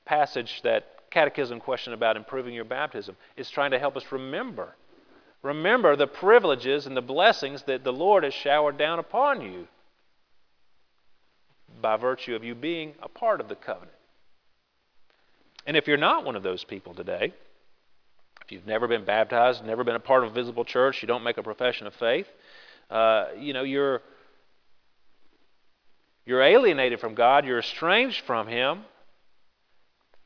passage, 0.05 0.61
that 0.62 1.11
catechism 1.11 1.61
question 1.61 1.92
about 1.92 2.16
improving 2.16 2.55
your 2.55 2.64
baptism, 2.64 3.16
is 3.37 3.50
trying 3.50 3.72
to 3.72 3.79
help 3.79 3.96
us 3.96 4.05
remember. 4.11 4.74
Remember 5.44 5.94
the 5.94 6.07
privileges 6.07 6.87
and 6.87 6.96
the 6.96 7.02
blessings 7.02 7.62
that 7.64 7.85
the 7.85 7.92
Lord 7.92 8.24
has 8.24 8.33
showered 8.33 8.78
down 8.78 8.98
upon 8.98 9.42
you 9.42 9.68
by 11.83 11.98
virtue 11.98 12.35
of 12.35 12.42
you 12.42 12.54
being 12.54 12.94
a 13.02 13.11
part 13.11 13.42
of 13.42 13.48
the 13.50 13.54
covenant. 13.54 13.92
And 15.66 15.76
if 15.76 15.87
you're 15.87 15.98
not 15.98 16.24
one 16.24 16.35
of 16.35 16.42
those 16.42 16.64
people 16.64 16.94
today, 16.94 17.35
if 18.42 18.52
you've 18.52 18.66
never 18.66 18.88
been 18.88 19.04
baptized, 19.04 19.62
never 19.62 19.85
been 19.85 19.96
a 19.96 20.00
part 20.00 20.24
of 20.24 20.30
a 20.30 20.35
visible 20.35 20.64
church, 20.64 21.02
you 21.02 21.07
don't 21.09 21.22
make 21.22 21.37
a 21.37 21.42
profession 21.42 21.87
of 21.87 21.92
faith, 21.92 22.26
uh, 22.90 23.26
you 23.38 23.52
know, 23.52 23.64
you're, 23.64 24.00
you're 26.24 26.42
alienated 26.42 27.00
from 27.00 27.14
God, 27.14 27.44
you're 27.44 27.59
estranged 27.59 28.22
from 28.24 28.46
Him, 28.46 28.80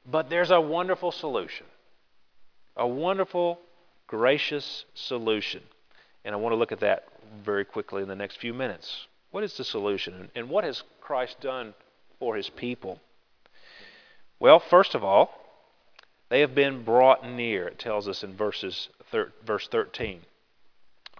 but 0.08 0.30
there's 0.30 0.52
a 0.52 0.60
wonderful 0.60 1.10
solution. 1.10 1.66
A 2.76 2.86
wonderful 2.86 3.58
gracious 4.08 4.84
solution. 4.94 5.62
And 6.24 6.34
I 6.34 6.38
want 6.38 6.52
to 6.52 6.56
look 6.56 6.72
at 6.72 6.80
that 6.80 7.06
very 7.44 7.64
quickly 7.64 8.02
in 8.02 8.08
the 8.08 8.16
next 8.16 8.36
few 8.38 8.52
minutes. 8.52 9.06
What 9.30 9.44
is 9.44 9.56
the 9.56 9.64
solution? 9.64 10.30
And 10.34 10.48
what 10.48 10.64
has 10.64 10.82
Christ 11.00 11.40
done 11.40 11.74
for 12.18 12.34
his 12.34 12.48
people? 12.48 12.98
Well, 14.40 14.58
first 14.58 14.94
of 14.94 15.04
all, 15.04 15.32
they 16.30 16.40
have 16.40 16.54
been 16.54 16.82
brought 16.84 17.26
near, 17.26 17.68
it 17.68 17.78
tells 17.78 18.08
us 18.08 18.22
in 18.22 18.36
verses 18.36 18.88
thir- 19.10 19.32
verse 19.46 19.68
13. 19.68 20.20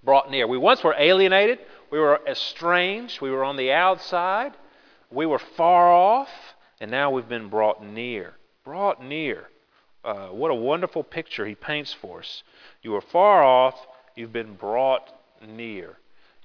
Brought 0.03 0.31
near. 0.31 0.46
We 0.46 0.59
once 0.59 0.85
were 0.85 0.94
alienated, 0.96 1.59
we 1.90 1.98
were 1.98 2.20
estranged, 2.27 3.20
we 3.20 3.31
were 3.31 3.44
on 3.44 3.57
the 3.57 3.72
outside, 3.72 4.53
we 5.11 5.27
were 5.27 5.38
far 5.38 5.92
off, 5.92 6.29
and 6.81 6.90
now 6.90 7.11
we've 7.11 7.29
been 7.29 7.48
brought 7.48 7.85
near. 7.85 8.35
Brought 8.64 9.03
near. 9.03 9.48
Uh, 10.04 10.28
what 10.28 10.50
a 10.50 10.54
wonderful 10.54 11.02
picture 11.02 11.46
he 11.46 11.54
paints 11.54 11.92
for 11.92 12.20
us. 12.20 12.42
You 12.82 12.92
were 12.92 13.00
far 13.00 13.42
off, 13.42 13.87
you've 14.14 14.32
been 14.32 14.54
brought 14.54 15.12
near. 15.46 15.96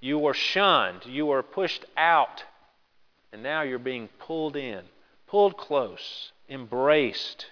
You 0.03 0.19
were 0.19 0.33
shunned. 0.33 1.05
You 1.05 1.27
were 1.27 1.41
pushed 1.41 1.85
out. 1.95 2.43
And 3.31 3.41
now 3.41 3.61
you're 3.61 3.79
being 3.79 4.09
pulled 4.19 4.57
in, 4.57 4.81
pulled 5.27 5.55
close, 5.55 6.33
embraced. 6.49 7.45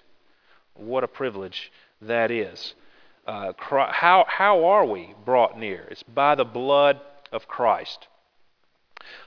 What 0.74 1.02
a 1.02 1.08
privilege 1.08 1.72
that 2.02 2.30
is. 2.30 2.74
Uh, 3.26 3.52
how, 3.58 4.26
how 4.28 4.64
are 4.66 4.84
we 4.84 5.14
brought 5.24 5.58
near? 5.58 5.88
It's 5.90 6.02
by 6.02 6.34
the 6.34 6.44
blood 6.44 7.00
of 7.32 7.48
Christ. 7.48 8.06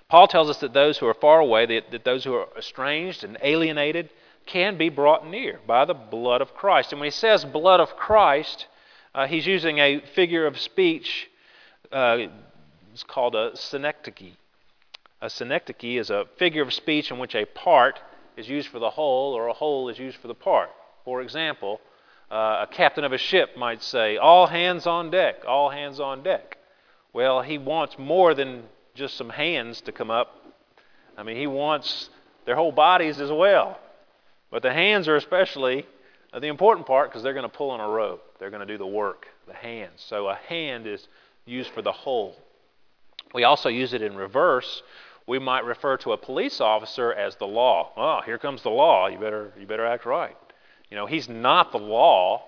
Paul 0.07 0.27
tells 0.27 0.49
us 0.49 0.59
that 0.59 0.73
those 0.73 0.99
who 0.99 1.07
are 1.07 1.13
far 1.15 1.39
away, 1.39 1.65
that, 1.65 1.89
that 1.91 2.05
those 2.05 2.23
who 2.23 2.35
are 2.35 2.47
estranged 2.55 3.23
and 3.23 3.37
alienated, 3.41 4.11
can 4.45 4.77
be 4.77 4.89
brought 4.89 5.27
near 5.27 5.59
by 5.65 5.85
the 5.85 5.93
blood 5.93 6.41
of 6.41 6.53
Christ. 6.53 6.91
And 6.91 6.99
when 6.99 7.07
he 7.07 7.11
says 7.11 7.45
blood 7.45 7.79
of 7.79 7.95
Christ, 7.95 8.67
uh, 9.13 9.27
he's 9.27 9.47
using 9.47 9.79
a 9.79 10.01
figure 10.13 10.45
of 10.45 10.59
speech. 10.59 11.29
Uh, 11.91 12.27
it's 12.93 13.03
called 13.03 13.35
a 13.35 13.55
synecdoche. 13.55 14.33
A 15.21 15.29
synecdoche 15.29 15.97
is 15.97 16.09
a 16.09 16.25
figure 16.37 16.61
of 16.61 16.73
speech 16.73 17.11
in 17.11 17.17
which 17.17 17.35
a 17.35 17.45
part 17.45 17.99
is 18.37 18.49
used 18.49 18.67
for 18.67 18.79
the 18.79 18.89
whole 18.91 19.33
or 19.33 19.47
a 19.47 19.53
whole 19.53 19.89
is 19.89 19.97
used 19.97 20.17
for 20.17 20.27
the 20.27 20.35
part. 20.35 20.69
For 21.03 21.21
example, 21.21 21.79
uh, 22.29 22.65
a 22.65 22.67
captain 22.69 23.03
of 23.03 23.13
a 23.13 23.17
ship 23.17 23.57
might 23.57 23.81
say, 23.81 24.17
All 24.17 24.47
hands 24.47 24.87
on 24.87 25.09
deck, 25.09 25.43
all 25.47 25.69
hands 25.69 25.99
on 25.99 26.23
deck. 26.23 26.57
Well, 27.13 27.41
he 27.41 27.57
wants 27.57 27.97
more 27.97 28.33
than 28.33 28.63
just 28.93 29.15
some 29.15 29.29
hands 29.29 29.81
to 29.81 29.91
come 29.91 30.11
up. 30.11 30.35
I 31.17 31.23
mean, 31.23 31.37
he 31.37 31.47
wants 31.47 32.09
their 32.45 32.55
whole 32.55 32.71
bodies 32.71 33.19
as 33.21 33.31
well. 33.31 33.79
But 34.51 34.63
the 34.63 34.73
hands 34.73 35.07
are 35.07 35.15
especially 35.15 35.85
uh, 36.33 36.39
the 36.39 36.47
important 36.47 36.87
part 36.87 37.09
because 37.09 37.23
they're 37.23 37.33
going 37.33 37.49
to 37.49 37.57
pull 37.57 37.71
on 37.71 37.79
a 37.79 37.87
rope. 37.87 38.23
They're 38.39 38.49
going 38.49 38.65
to 38.65 38.73
do 38.73 38.77
the 38.77 38.85
work, 38.85 39.27
the 39.47 39.53
hands. 39.53 40.03
So 40.07 40.27
a 40.27 40.35
hand 40.35 40.87
is 40.87 41.07
used 41.45 41.69
for 41.71 41.81
the 41.81 41.91
whole. 41.91 42.35
We 43.33 43.43
also 43.43 43.69
use 43.69 43.93
it 43.93 44.01
in 44.01 44.15
reverse. 44.15 44.83
We 45.27 45.39
might 45.39 45.65
refer 45.65 45.97
to 45.97 46.11
a 46.11 46.17
police 46.17 46.61
officer 46.61 47.11
as 47.11 47.35
the 47.37 47.47
law. 47.47 47.91
Oh, 47.97 48.21
here 48.25 48.37
comes 48.37 48.61
the 48.61 48.69
law. 48.69 49.07
You 49.07 49.17
better 49.17 49.51
you 49.59 49.65
better 49.65 49.85
act 49.85 50.05
right. 50.05 50.37
You 50.89 50.97
know, 50.97 51.07
he's 51.07 51.27
not 51.27 51.71
the 51.71 51.79
law. 51.79 52.43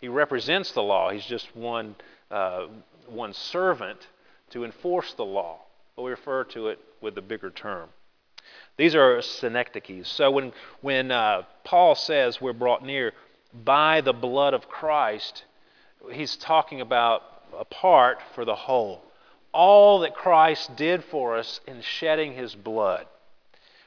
He 0.00 0.08
represents 0.08 0.72
the 0.72 0.82
law. 0.82 1.10
He's 1.10 1.24
just 1.24 1.54
one 1.54 1.94
uh, 2.30 2.66
one 3.08 3.32
servant 3.32 4.08
to 4.50 4.64
enforce 4.64 5.14
the 5.14 5.24
law. 5.24 5.60
But 5.94 6.02
we 6.02 6.10
refer 6.10 6.44
to 6.44 6.68
it 6.68 6.80
with 7.00 7.16
a 7.16 7.22
bigger 7.22 7.50
term. 7.50 7.88
These 8.76 8.94
are 8.94 9.22
synecdoches. 9.22 10.06
So 10.08 10.30
when, 10.30 10.52
when 10.82 11.10
uh, 11.10 11.42
Paul 11.64 11.94
says 11.94 12.40
we're 12.40 12.52
brought 12.52 12.84
near 12.84 13.12
by 13.52 14.02
the 14.02 14.12
blood 14.12 14.52
of 14.52 14.68
Christ, 14.68 15.44
he's 16.12 16.36
talking 16.36 16.80
about 16.80 17.22
a 17.58 17.64
part 17.64 18.18
for 18.34 18.44
the 18.44 18.54
whole. 18.54 19.02
All 19.52 20.00
that 20.00 20.14
Christ 20.14 20.76
did 20.76 21.02
for 21.04 21.38
us 21.38 21.60
in 21.66 21.80
shedding 21.80 22.34
his 22.34 22.54
blood. 22.54 23.06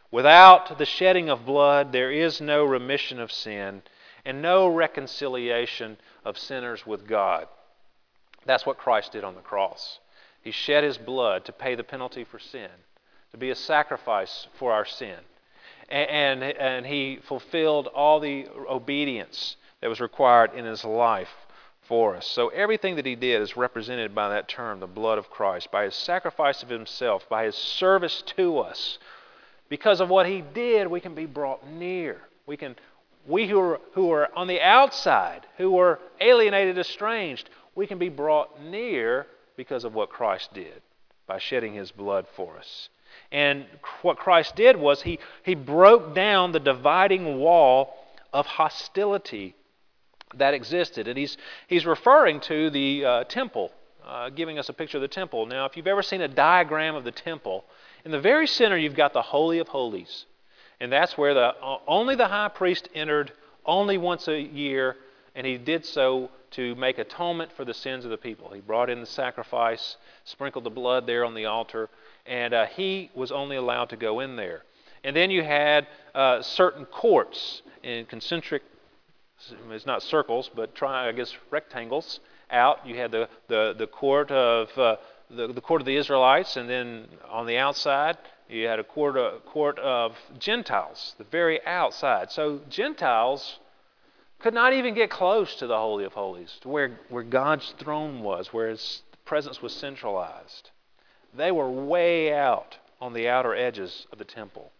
Without 0.10 0.80
the 0.80 0.86
shedding 0.86 1.30
of 1.30 1.45
blood, 1.45 1.91
there 1.91 2.12
is 2.12 2.41
no 2.41 2.65
remission 2.65 3.19
of 3.19 3.32
sin 3.32 3.84
and 4.25 4.41
no 4.41 4.67
reconciliation 4.67 5.97
of 6.25 6.39
sinners 6.39 6.88
with 6.88 7.08
God. 7.08 7.47
That's 8.45 8.65
what 8.65 8.80
Christ 8.80 9.12
did 9.12 9.23
on 9.23 9.36
the 9.36 9.41
cross. 9.41 9.99
He 10.41 10.49
shed 10.49 10.84
his 10.84 10.97
blood 10.97 11.45
to 11.45 11.52
pay 11.52 11.75
the 11.75 11.84
penalty 11.84 12.23
for 12.23 12.39
sin 12.39 12.69
to 13.32 13.38
be 13.38 13.50
a 13.50 13.56
sacrifice 13.56 14.48
for 14.58 14.72
our 14.72 14.86
sin. 14.86 15.18
And, 15.89 16.44
and, 16.44 16.58
and 16.58 16.86
he 16.86 17.20
fulfilled 17.28 17.88
all 17.88 18.20
the 18.20 18.48
obedience 18.70 19.58
that 19.82 19.89
was 19.89 20.00
required 20.00 20.54
in 20.54 20.65
his 20.65 20.84
life 20.84 21.30
for 21.82 22.15
us. 22.15 22.28
So 22.28 22.50
everything 22.50 22.96
that 22.98 23.06
he 23.06 23.15
did 23.15 23.42
is 23.42 23.58
represented 23.58 24.13
by 24.13 24.30
that 24.30 24.48
term, 24.48 24.80
the 24.80 24.88
blood 24.88 25.18
of 25.18 25.30
Christ, 25.30 25.72
by 25.72 25.86
his 25.86 25.96
sacrifice 25.96 26.62
of 26.62 26.70
himself, 26.70 27.28
by 27.28 27.46
his 27.46 27.56
service 27.56 28.22
to 28.38 28.60
us. 28.60 29.00
Because 29.70 30.00
of 30.00 30.10
what 30.10 30.28
he 30.28 30.42
did, 30.42 30.88
we 30.88 31.00
can 31.00 31.15
be 31.15 31.26
brought 31.26 31.68
near. 31.68 32.22
We 32.46 32.58
can 32.58 32.76
we 33.28 33.48
who 33.48 33.60
are, 33.60 33.82
who 33.94 34.12
are 34.12 34.30
on 34.36 34.48
the 34.48 34.62
outside, 34.62 35.46
who 35.58 35.78
are 35.78 36.00
alienated, 36.20 36.78
estranged, 36.78 37.50
we 37.76 37.86
can 37.86 38.00
be 38.00 38.10
brought 38.10 38.62
near 38.62 39.28
because 39.56 39.84
of 39.84 39.94
what 39.94 40.10
Christ 40.10 40.54
did 40.54 40.82
by 41.28 41.38
shedding 41.38 41.74
his 41.74 41.92
blood 41.92 42.26
for 42.36 42.58
us. 42.58 42.89
And 43.32 43.65
what 44.02 44.17
Christ 44.17 44.56
did 44.56 44.78
was 44.78 45.02
he, 45.02 45.19
he 45.43 45.56
broke 45.56 46.15
down 46.15 46.52
the 46.52 46.60
dividing 46.60 47.39
wall 47.39 47.95
of 48.34 48.45
hostility 48.45 49.56
that 50.36 50.54
existed. 50.54 51.08
And 51.08 51.17
he's, 51.17 51.38
he's 51.67 51.86
referring 51.86 52.39
to 52.41 52.69
the 52.69 53.06
uh, 53.06 53.24
temple, 53.26 53.72
uh, 54.06 54.30
giving 54.30 54.60
us 54.60 54.69
a 54.69 54.74
picture 54.74 54.98
of 54.98 55.02
the 55.02 55.08
temple. 55.08 55.45
Now, 55.45 55.65
if 55.65 55.76
you've 55.76 55.88
ever 55.88 56.04
seen 56.04 56.22
a 56.22 56.28
diagram 56.28 56.95
of 56.95 57.04
the 57.04 57.12
temple, 57.12 57.65
in 58.06 58.12
the 58.12 58.19
very 58.19 58.48
center 58.48 58.78
you've 58.78 58.95
got 58.95 59.13
the 59.13 59.22
Holy 59.22 59.60
of 59.60 59.67
Holies. 59.67 60.26
And 60.80 60.91
that's 60.91 61.17
where 61.17 61.34
the, 61.34 61.54
only 61.88 62.15
the 62.15 62.28
high 62.28 62.48
priest 62.48 62.89
entered 62.95 63.34
only 63.65 63.98
once 63.98 64.28
a 64.28 64.39
year, 64.39 64.95
and 65.39 65.47
he 65.47 65.58
did 65.58 65.86
so 65.86 66.30
to 66.52 66.75
make 66.75 66.97
atonement 66.97 67.49
for 67.54 67.63
the 67.63 67.73
sins 67.73 68.04
of 68.04 68.12
the 68.12 68.17
people. 68.17 68.52
He 68.54 68.60
brought 68.60 68.89
in 68.89 68.99
the 68.99 69.06
sacrifice, 69.06 69.95
sprinkled 70.25 70.65
the 70.65 70.69
blood 70.69 71.08
there 71.08 71.23
on 71.23 71.34
the 71.34 71.45
altar, 71.45 71.89
and 72.25 72.54
uh, 72.54 72.65
he 72.65 73.10
was 73.15 73.32
only 73.32 73.56
allowed 73.56 73.88
to 73.91 73.95
go 73.95 74.19
in 74.19 74.36
there. 74.36 74.63
And 75.02 75.15
then 75.15 75.32
you 75.32 75.41
had 75.41 75.88
uh, 76.13 76.41
certain 76.41 76.84
courts 76.84 77.62
in 77.84 78.06
concentric, 78.08 78.63
it's 79.71 79.86
not 79.86 80.04
circles, 80.04 80.52
but 80.54 80.75
try, 80.75 81.08
I 81.08 81.13
guess 81.13 81.34
rectangles 81.52 82.19
out. 82.52 82.86
You 82.86 82.97
had 82.97 83.12
the, 83.12 83.30
the, 83.47 83.73
the 83.78 83.88
court 83.88 84.32
of 84.32 84.78
uh, 84.78 84.97
the, 85.30 85.54
the 85.54 85.62
court 85.62 85.82
of 85.82 85.86
the 85.86 85.95
Israelites, 85.95 86.58
and 86.58 86.69
then 86.69 87.08
on 87.30 87.45
the 87.45 87.56
outside 87.56 88.17
you 88.49 88.67
had 88.67 88.80
a 88.80 88.84
court, 88.84 89.15
a 89.15 89.23
uh, 89.23 89.39
court 89.39 89.80
of 89.80 90.17
Gentiles, 90.38 91.15
the 91.17 91.23
very 91.23 91.65
outside. 91.65 92.30
So 92.30 92.60
Gentiles 92.67 93.60
could 94.39 94.54
not 94.54 94.73
even 94.73 94.93
get 94.93 95.10
close 95.10 95.56
to 95.56 95.67
the 95.67 95.78
Holy 95.78 96.06
of 96.06 96.13
Holies, 96.13 96.58
to 96.62 96.69
where, 96.69 96.99
where 97.10 97.23
God's 97.23 97.73
throne 97.78 98.21
was, 98.21 98.54
where 98.54 98.69
His 98.69 99.04
presence 99.25 99.62
was 99.62 99.73
centralized. 99.73 100.71
They 101.36 101.52
were 101.52 101.69
way 101.69 102.34
out 102.34 102.78
on 103.02 103.13
the 103.13 103.28
outer 103.28 103.54
edges 103.54 104.08
of 104.12 104.17
the 104.17 104.25
temple. 104.25 104.71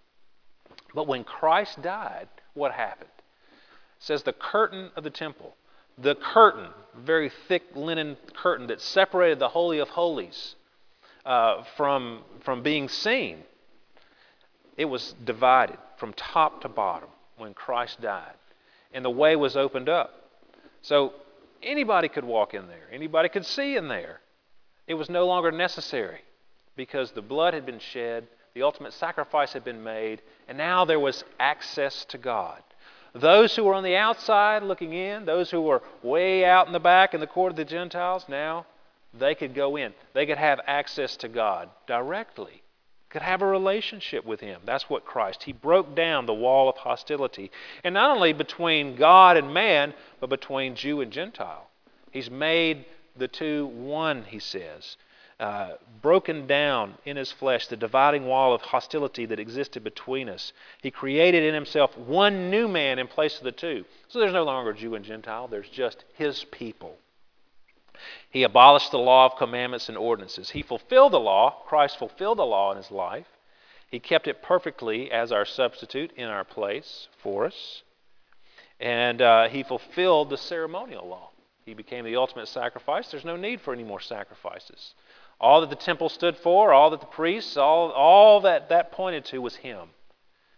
But 0.95 1.08
when 1.08 1.24
Christ 1.24 1.82
died, 1.82 2.28
what 2.54 2.72
happened? 2.72 3.10
It 3.17 4.04
says 4.04 4.24
the 4.24 4.34
curtain 4.34 4.91
of 4.95 5.04
the 5.04 5.10
temple, 5.10 5.56
the 5.98 6.15
curtain, 6.15 6.69
very 6.95 7.30
thick 7.48 7.63
linen 7.76 8.17
curtain 8.36 8.67
that 8.67 8.82
separated 8.82 9.39
the 9.39 9.50
Holy 9.50 9.80
of 9.80 9.89
Holies 9.89 10.56
uh, 11.26 11.63
from, 11.76 12.22
from 12.43 12.63
being 12.63 12.88
seen, 12.88 13.43
it 14.78 14.86
was 14.86 15.13
divided 15.26 15.78
from 15.98 16.13
top 16.13 16.62
to 16.62 16.69
bottom 16.69 17.10
when 17.38 17.54
Christ 17.54 18.02
died. 18.02 18.38
And 18.93 19.06
the 19.06 19.10
way 19.10 19.36
was 19.36 19.56
opened 19.56 19.89
up. 19.89 20.13
So 20.82 21.13
anybody 21.62 22.08
could 22.08 22.25
walk 22.25 22.54
in 22.54 22.67
there, 22.67 22.88
anybody 22.91 23.30
could 23.30 23.45
see 23.45 23.75
in 23.75 23.88
there. 23.88 24.21
It 24.88 24.95
was 24.95 25.10
no 25.10 25.28
longer 25.28 25.52
necessary 25.52 26.21
because 26.75 27.12
the 27.12 27.21
blood 27.21 27.54
had 27.54 27.65
been 27.65 27.80
shed, 27.80 28.28
the 28.56 28.63
ultimate 28.63 28.93
sacrifice 28.93 29.54
had 29.54 29.63
been 29.63 29.84
made, 29.84 30.21
and 30.47 30.58
now 30.58 30.86
there 30.86 30.99
was 30.99 31.23
access 31.39 32.06
to 32.06 32.17
God. 32.17 32.63
Those 33.13 33.56
who 33.56 33.63
were 33.63 33.73
on 33.73 33.84
the 33.84 33.95
outside 33.95 34.63
looking 34.63 34.93
in, 34.93 35.25
those 35.25 35.49
who 35.52 35.62
were 35.62 35.82
way 36.04 36.45
out 36.45 36.67
in 36.67 36.73
the 36.73 36.80
back 36.80 37.13
in 37.13 37.19
the 37.19 37.28
court 37.28 37.52
of 37.52 37.58
the 37.58 37.65
Gentiles, 37.65 38.25
now 38.28 38.65
they 39.13 39.36
could 39.36 39.56
go 39.56 39.75
in. 39.75 39.93
They 40.13 40.25
could 40.25 40.38
have 40.38 40.60
access 40.65 41.17
to 41.17 41.28
God 41.28 41.69
directly, 41.88 42.62
could 43.10 43.22
have 43.22 43.41
a 43.41 43.48
relationship 43.48 44.26
with 44.26 44.39
Him. 44.39 44.62
That's 44.65 44.89
what 44.89 45.06
Christ. 45.06 45.43
He 45.43 45.54
broke 45.54 45.95
down 45.95 46.26
the 46.26 46.34
wall 46.34 46.69
of 46.69 46.78
hostility. 46.78 47.52
And 47.84 47.93
not 47.93 48.15
only 48.15 48.34
between 48.34 48.95
God 48.95 49.38
and 49.38 49.54
man, 49.54 49.93
but 50.19 50.30
between 50.30 50.76
Jew 50.76 51.02
and 51.02 51.12
Gentile. 51.12 51.67
He's 52.12 52.30
made 52.30 52.86
the 53.17 53.28
two 53.28 53.67
one, 53.67 54.24
he 54.24 54.39
says 54.39 54.98
uh, 55.39 55.72
broken 56.02 56.48
down 56.48 56.95
in 57.06 57.15
his 57.15 57.32
flesh 57.32 57.67
the 57.67 57.78
dividing 57.78 58.26
wall 58.26 58.54
of 58.54 58.62
hostility 58.62 59.26
that 59.26 59.39
existed 59.39 59.84
between 59.84 60.28
us. 60.28 60.52
He 60.82 60.91
created 60.91 61.43
in 61.43 61.54
himself 61.54 61.98
one 61.98 62.50
new 62.50 62.67
man 62.67 63.00
in 63.00 63.08
place 63.08 63.38
of 63.38 63.43
the 63.43 63.52
two. 63.52 63.86
So 64.10 64.19
there's 64.19 64.34
no 64.34 64.43
longer 64.43 64.74
Jew 64.74 64.95
and 64.95 65.06
Gentile, 65.06 65.48
there's 65.48 65.69
just 65.69 66.04
his 66.15 66.43
people. 66.52 66.98
He 68.30 68.44
abolished 68.44 68.92
the 68.92 69.00
law 69.00 69.26
of 69.26 69.38
commandments 69.38 69.90
and 69.90 69.98
ordinances. 69.98 70.52
He 70.52 70.62
fulfilled 70.62 71.14
the 71.14 71.20
law. 71.20 71.64
Christ 71.68 71.98
fulfilled 71.98 72.38
the 72.38 72.46
law 72.46 72.72
in 72.72 72.78
his 72.78 72.92
life. 72.92 73.28
He 73.90 74.00
kept 74.00 74.28
it 74.28 74.42
perfectly 74.42 75.12
as 75.12 75.32
our 75.32 75.46
substitute 75.46 76.12
in 76.12 76.26
our 76.26 76.44
place 76.44 77.08
for 77.22 77.46
us. 77.46 77.84
And 78.80 79.22
uh, 79.22 79.50
he 79.50 79.64
fulfilled 79.64 80.30
the 80.30 80.38
ceremonial 80.38 81.08
law. 81.08 81.32
He 81.66 81.74
became 81.74 82.06
the 82.06 82.16
ultimate 82.16 82.48
sacrifice. 82.48 83.10
There's 83.10 83.26
no 83.26 83.36
need 83.36 83.62
for 83.62 83.74
any 83.74 83.84
more 83.84 84.00
sacrifices. 84.00 84.94
All 85.40 85.62
that 85.62 85.70
the 85.70 85.76
temple 85.76 86.10
stood 86.10 86.38
for, 86.38 86.74
all 86.74 86.90
that 86.92 87.00
the 87.00 87.06
priests, 87.06 87.58
all, 87.58 87.92
all 87.92 88.42
that 88.42 88.70
that 88.70 88.92
pointed 88.92 89.26
to 89.26 89.40
was 89.40 89.56
Him. 89.56 89.90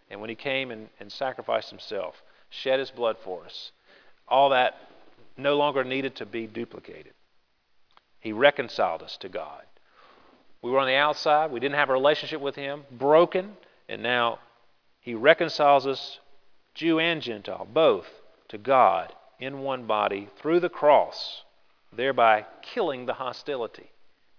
And 0.10 0.20
when 0.20 0.30
He 0.30 0.36
came 0.36 0.72
and, 0.72 0.90
and 1.00 1.12
sacrificed 1.12 1.70
Himself, 1.70 2.22
shed 2.50 2.80
His 2.80 2.92
blood 2.92 3.18
for 3.24 3.46
us, 3.46 3.72
all 4.28 4.50
that 4.50 4.76
no 5.38 5.56
longer 5.56 5.84
needed 5.84 6.16
to 6.16 6.26
be 6.26 6.48
duplicated. 6.48 7.14
He 8.22 8.32
reconciled 8.32 9.02
us 9.02 9.18
to 9.18 9.30
God. 9.30 9.64
We 10.62 10.70
were 10.70 10.80
on 10.80 10.88
the 10.88 10.96
outside. 10.96 11.52
We 11.52 11.60
didn't 11.60 11.76
have 11.76 11.90
a 11.90 11.94
relationship 11.94 12.40
with 12.40 12.56
Him, 12.56 12.84
broken, 12.92 13.58
and 13.90 14.02
now 14.02 14.40
He 15.02 15.16
reconciles 15.16 15.88
us, 15.88 16.20
Jew 16.76 17.00
and 17.00 17.22
Gentile, 17.22 17.68
both, 17.74 18.08
to 18.50 18.58
God 18.60 19.14
in 19.40 19.60
one 19.60 19.86
body 19.88 20.30
through 20.38 20.60
the 20.60 20.70
cross, 20.70 21.44
thereby 21.92 22.46
killing 22.62 23.08
the 23.08 23.16
hostility, 23.16 23.90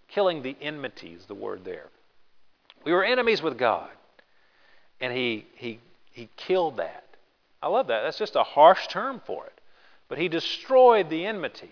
killing 0.07 0.43
the 0.43 0.57
enmity 0.61 1.13
is 1.13 1.27
the 1.27 1.35
word 1.35 1.65
there. 1.65 1.89
We 2.85 2.93
were 2.93 3.05
enemies 3.05 3.43
with 3.43 3.59
God, 3.59 3.91
and 5.01 5.13
He, 5.13 5.47
he, 5.57 5.81
he 6.13 6.29
killed 6.37 6.77
that. 6.77 7.05
I 7.61 7.67
love 7.67 7.89
that. 7.89 8.03
That's 8.03 8.19
just 8.19 8.37
a 8.37 8.45
harsh 8.45 8.87
term 8.87 9.21
for 9.27 9.45
it. 9.47 9.61
But 10.09 10.19
He 10.19 10.29
destroyed 10.29 11.11
the 11.11 11.27
enmity 11.27 11.71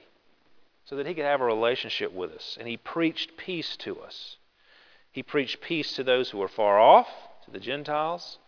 so 0.90 0.96
that 0.96 1.06
He 1.06 1.14
could 1.14 1.24
have 1.24 1.40
a 1.40 1.44
relationship 1.44 2.12
with 2.12 2.32
us, 2.32 2.56
and 2.58 2.66
He 2.66 2.76
preached 2.76 3.36
peace 3.36 3.76
to 3.76 4.00
us. 4.00 4.38
He 5.12 5.22
preached 5.22 5.60
peace 5.60 5.92
to 5.92 6.02
those 6.02 6.30
who 6.30 6.38
were 6.38 6.48
far 6.48 6.80
off, 6.80 7.08
to 7.44 7.52
the 7.52 7.60
Gentiles, 7.60 8.38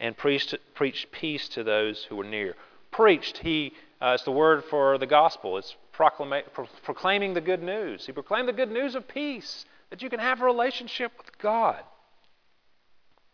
and 0.00 0.16
preached, 0.16 0.54
preached 0.74 1.12
peace 1.12 1.46
to 1.50 1.62
those 1.62 2.04
who 2.04 2.16
were 2.16 2.24
near. 2.24 2.56
Preached, 2.90 3.38
he, 3.38 3.74
uh, 4.00 4.12
it's 4.14 4.24
the 4.24 4.32
word 4.32 4.64
for 4.64 4.96
the 4.96 5.06
gospel. 5.06 5.58
It's 5.58 5.76
proclama- 5.94 6.50
pro- 6.54 6.68
proclaiming 6.82 7.34
the 7.34 7.40
good 7.42 7.62
news. 7.62 8.06
He 8.06 8.12
proclaimed 8.12 8.48
the 8.48 8.54
good 8.54 8.72
news 8.72 8.94
of 8.94 9.06
peace, 9.06 9.66
that 9.90 10.00
you 10.00 10.08
can 10.08 10.20
have 10.20 10.40
a 10.40 10.46
relationship 10.46 11.12
with 11.18 11.36
God. 11.36 11.82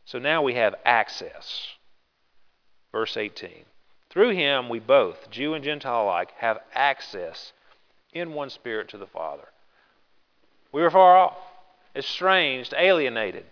So 0.06 0.18
now 0.18 0.42
we 0.42 0.54
have 0.54 0.74
access. 0.84 1.68
Verse 2.90 3.16
18. 3.16 3.64
Through 4.10 4.30
him, 4.30 4.68
we 4.68 4.80
both, 4.80 5.30
Jew 5.30 5.54
and 5.54 5.62
Gentile 5.62 6.02
alike, 6.02 6.32
have 6.38 6.58
access 6.74 7.52
in 8.18 8.32
one 8.32 8.50
spirit 8.50 8.88
to 8.88 8.98
the 8.98 9.06
Father. 9.06 9.48
We 10.72 10.82
were 10.82 10.90
far 10.90 11.16
off 11.16 11.36
estranged, 11.94 12.74
alienated, 12.76 13.46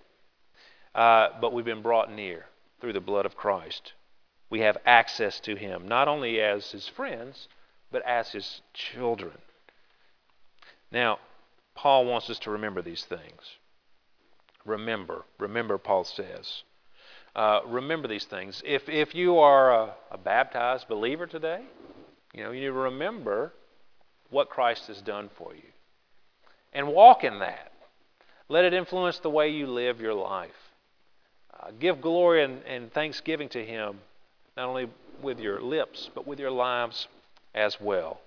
uh, 0.95 1.29
but 1.41 1.53
we've 1.53 1.65
been 1.65 1.83
brought 1.83 2.13
near 2.13 2.47
through 2.81 2.93
the 2.93 3.01
blood 3.01 3.27
of 3.27 3.37
Christ. 3.37 3.95
We 4.51 4.61
have 4.61 4.77
access 4.85 5.41
to 5.41 5.57
Him, 5.57 5.89
not 5.89 6.07
only 6.07 6.41
as 6.41 6.71
His 6.71 6.87
friends, 6.87 7.49
but 7.91 8.03
as 8.07 8.33
His 8.33 8.61
children. 8.75 9.39
Now, 10.93 11.19
Paul 11.75 12.05
wants 12.05 12.31
us 12.31 12.39
to 12.41 12.51
remember 12.51 12.83
these 12.83 13.05
things. 13.05 13.57
Remember, 14.65 15.25
remember, 15.39 15.79
Paul 15.79 16.05
says. 16.05 16.63
Uh, 17.35 17.61
remember 17.67 18.07
these 18.07 18.25
things. 18.25 18.63
If, 18.65 18.89
if 18.89 19.15
you 19.15 19.39
are 19.39 19.73
a, 19.73 19.95
a 20.13 20.19
baptized 20.19 20.87
believer 20.87 21.27
today, 21.27 21.63
you 22.33 22.45
know, 22.45 22.53
you 22.53 22.61
need 22.61 22.67
to 22.67 22.73
remember 22.73 23.53
what 24.35 24.51
Christ 24.51 24.89
has 24.89 25.01
done 25.01 25.31
for 25.37 25.55
you. 25.55 25.63
And 26.73 26.89
walk 26.89 27.23
in 27.23 27.39
that. 27.39 27.73
Let 28.49 28.65
it 28.65 28.75
influence 28.75 29.21
the 29.21 29.31
way 29.31 29.49
you 29.49 29.69
live 29.69 30.01
your 30.01 30.13
life. 30.13 30.51
Uh, 31.53 31.71
give 31.79 32.01
glory 32.01 32.43
and, 32.43 32.61
and 32.65 32.93
thanksgiving 32.93 33.49
to 33.51 33.65
Him, 33.65 34.01
not 34.57 34.69
only 34.69 34.89
with 35.23 35.39
your 35.39 35.61
lips, 35.61 36.11
but 36.15 36.27
with 36.27 36.41
your 36.41 36.51
lives 36.51 37.07
as 37.55 37.81
well. 37.81 38.21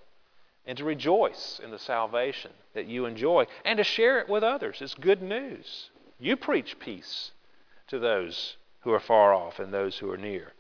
And 0.66 0.78
to 0.78 0.86
rejoice 0.86 1.60
in 1.62 1.72
the 1.72 1.80
salvation 1.80 2.52
that 2.74 2.88
you 2.88 3.06
enjoy 3.06 3.46
and 3.66 3.78
to 3.78 3.84
share 3.84 4.20
it 4.20 4.30
with 4.30 4.44
others. 4.44 4.78
It's 4.82 4.94
good 4.94 5.22
news. 5.22 5.90
You 6.20 6.38
preach 6.38 6.80
peace 6.80 7.32
to 7.88 8.00
those 8.00 8.56
who 8.82 8.94
are 8.94 9.00
far 9.00 9.34
off 9.34 9.60
and 9.60 9.74
those 9.74 9.98
who 9.98 10.10
are 10.10 10.18
near. 10.18 10.54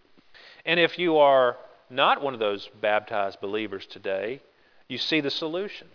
And 0.65 0.77
if 0.79 0.99
you 0.99 1.17
are 1.17 1.55
not 1.89 2.21
one 2.21 2.33
of 2.33 2.39
those 2.41 2.69
baptized 2.81 3.39
believers 3.39 3.85
today, 3.85 4.41
you 4.87 4.97
see 4.97 5.21
the 5.21 5.31
solution. 5.31 5.87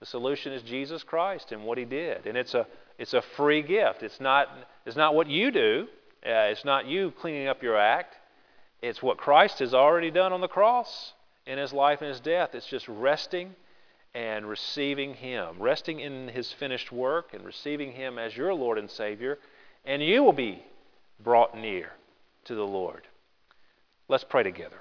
The 0.00 0.06
solution 0.06 0.52
is 0.52 0.62
Jesus 0.62 1.02
Christ 1.02 1.52
and 1.52 1.64
what 1.64 1.78
He 1.78 1.84
did. 1.84 2.26
And 2.26 2.36
it's 2.36 2.54
a 2.54 2.66
it's 2.98 3.14
a 3.14 3.22
free 3.22 3.62
gift. 3.62 4.02
It's 4.02 4.20
not, 4.20 4.48
it's 4.84 4.96
not 4.96 5.14
what 5.14 5.28
you 5.28 5.50
do, 5.50 5.86
uh, 6.26 6.50
it's 6.50 6.64
not 6.64 6.86
you 6.86 7.12
cleaning 7.12 7.46
up 7.46 7.62
your 7.62 7.76
act. 7.76 8.16
It's 8.82 9.02
what 9.02 9.18
Christ 9.18 9.60
has 9.60 9.72
already 9.72 10.10
done 10.10 10.32
on 10.32 10.40
the 10.40 10.48
cross 10.48 11.14
in 11.46 11.58
his 11.58 11.72
life 11.72 12.00
and 12.00 12.08
his 12.08 12.20
death. 12.20 12.54
It's 12.54 12.66
just 12.66 12.88
resting 12.88 13.54
and 14.14 14.48
receiving 14.48 15.14
him, 15.14 15.56
resting 15.60 16.00
in 16.00 16.28
his 16.28 16.52
finished 16.52 16.90
work 16.90 17.34
and 17.34 17.44
receiving 17.44 17.92
him 17.92 18.18
as 18.18 18.36
your 18.36 18.52
Lord 18.52 18.78
and 18.78 18.90
Savior, 18.90 19.38
and 19.84 20.02
you 20.02 20.24
will 20.24 20.32
be 20.32 20.62
brought 21.22 21.56
near 21.56 21.92
to 22.44 22.54
the 22.54 22.66
Lord. 22.66 23.06
Let's 24.08 24.24
pray 24.24 24.42
together. 24.42 24.78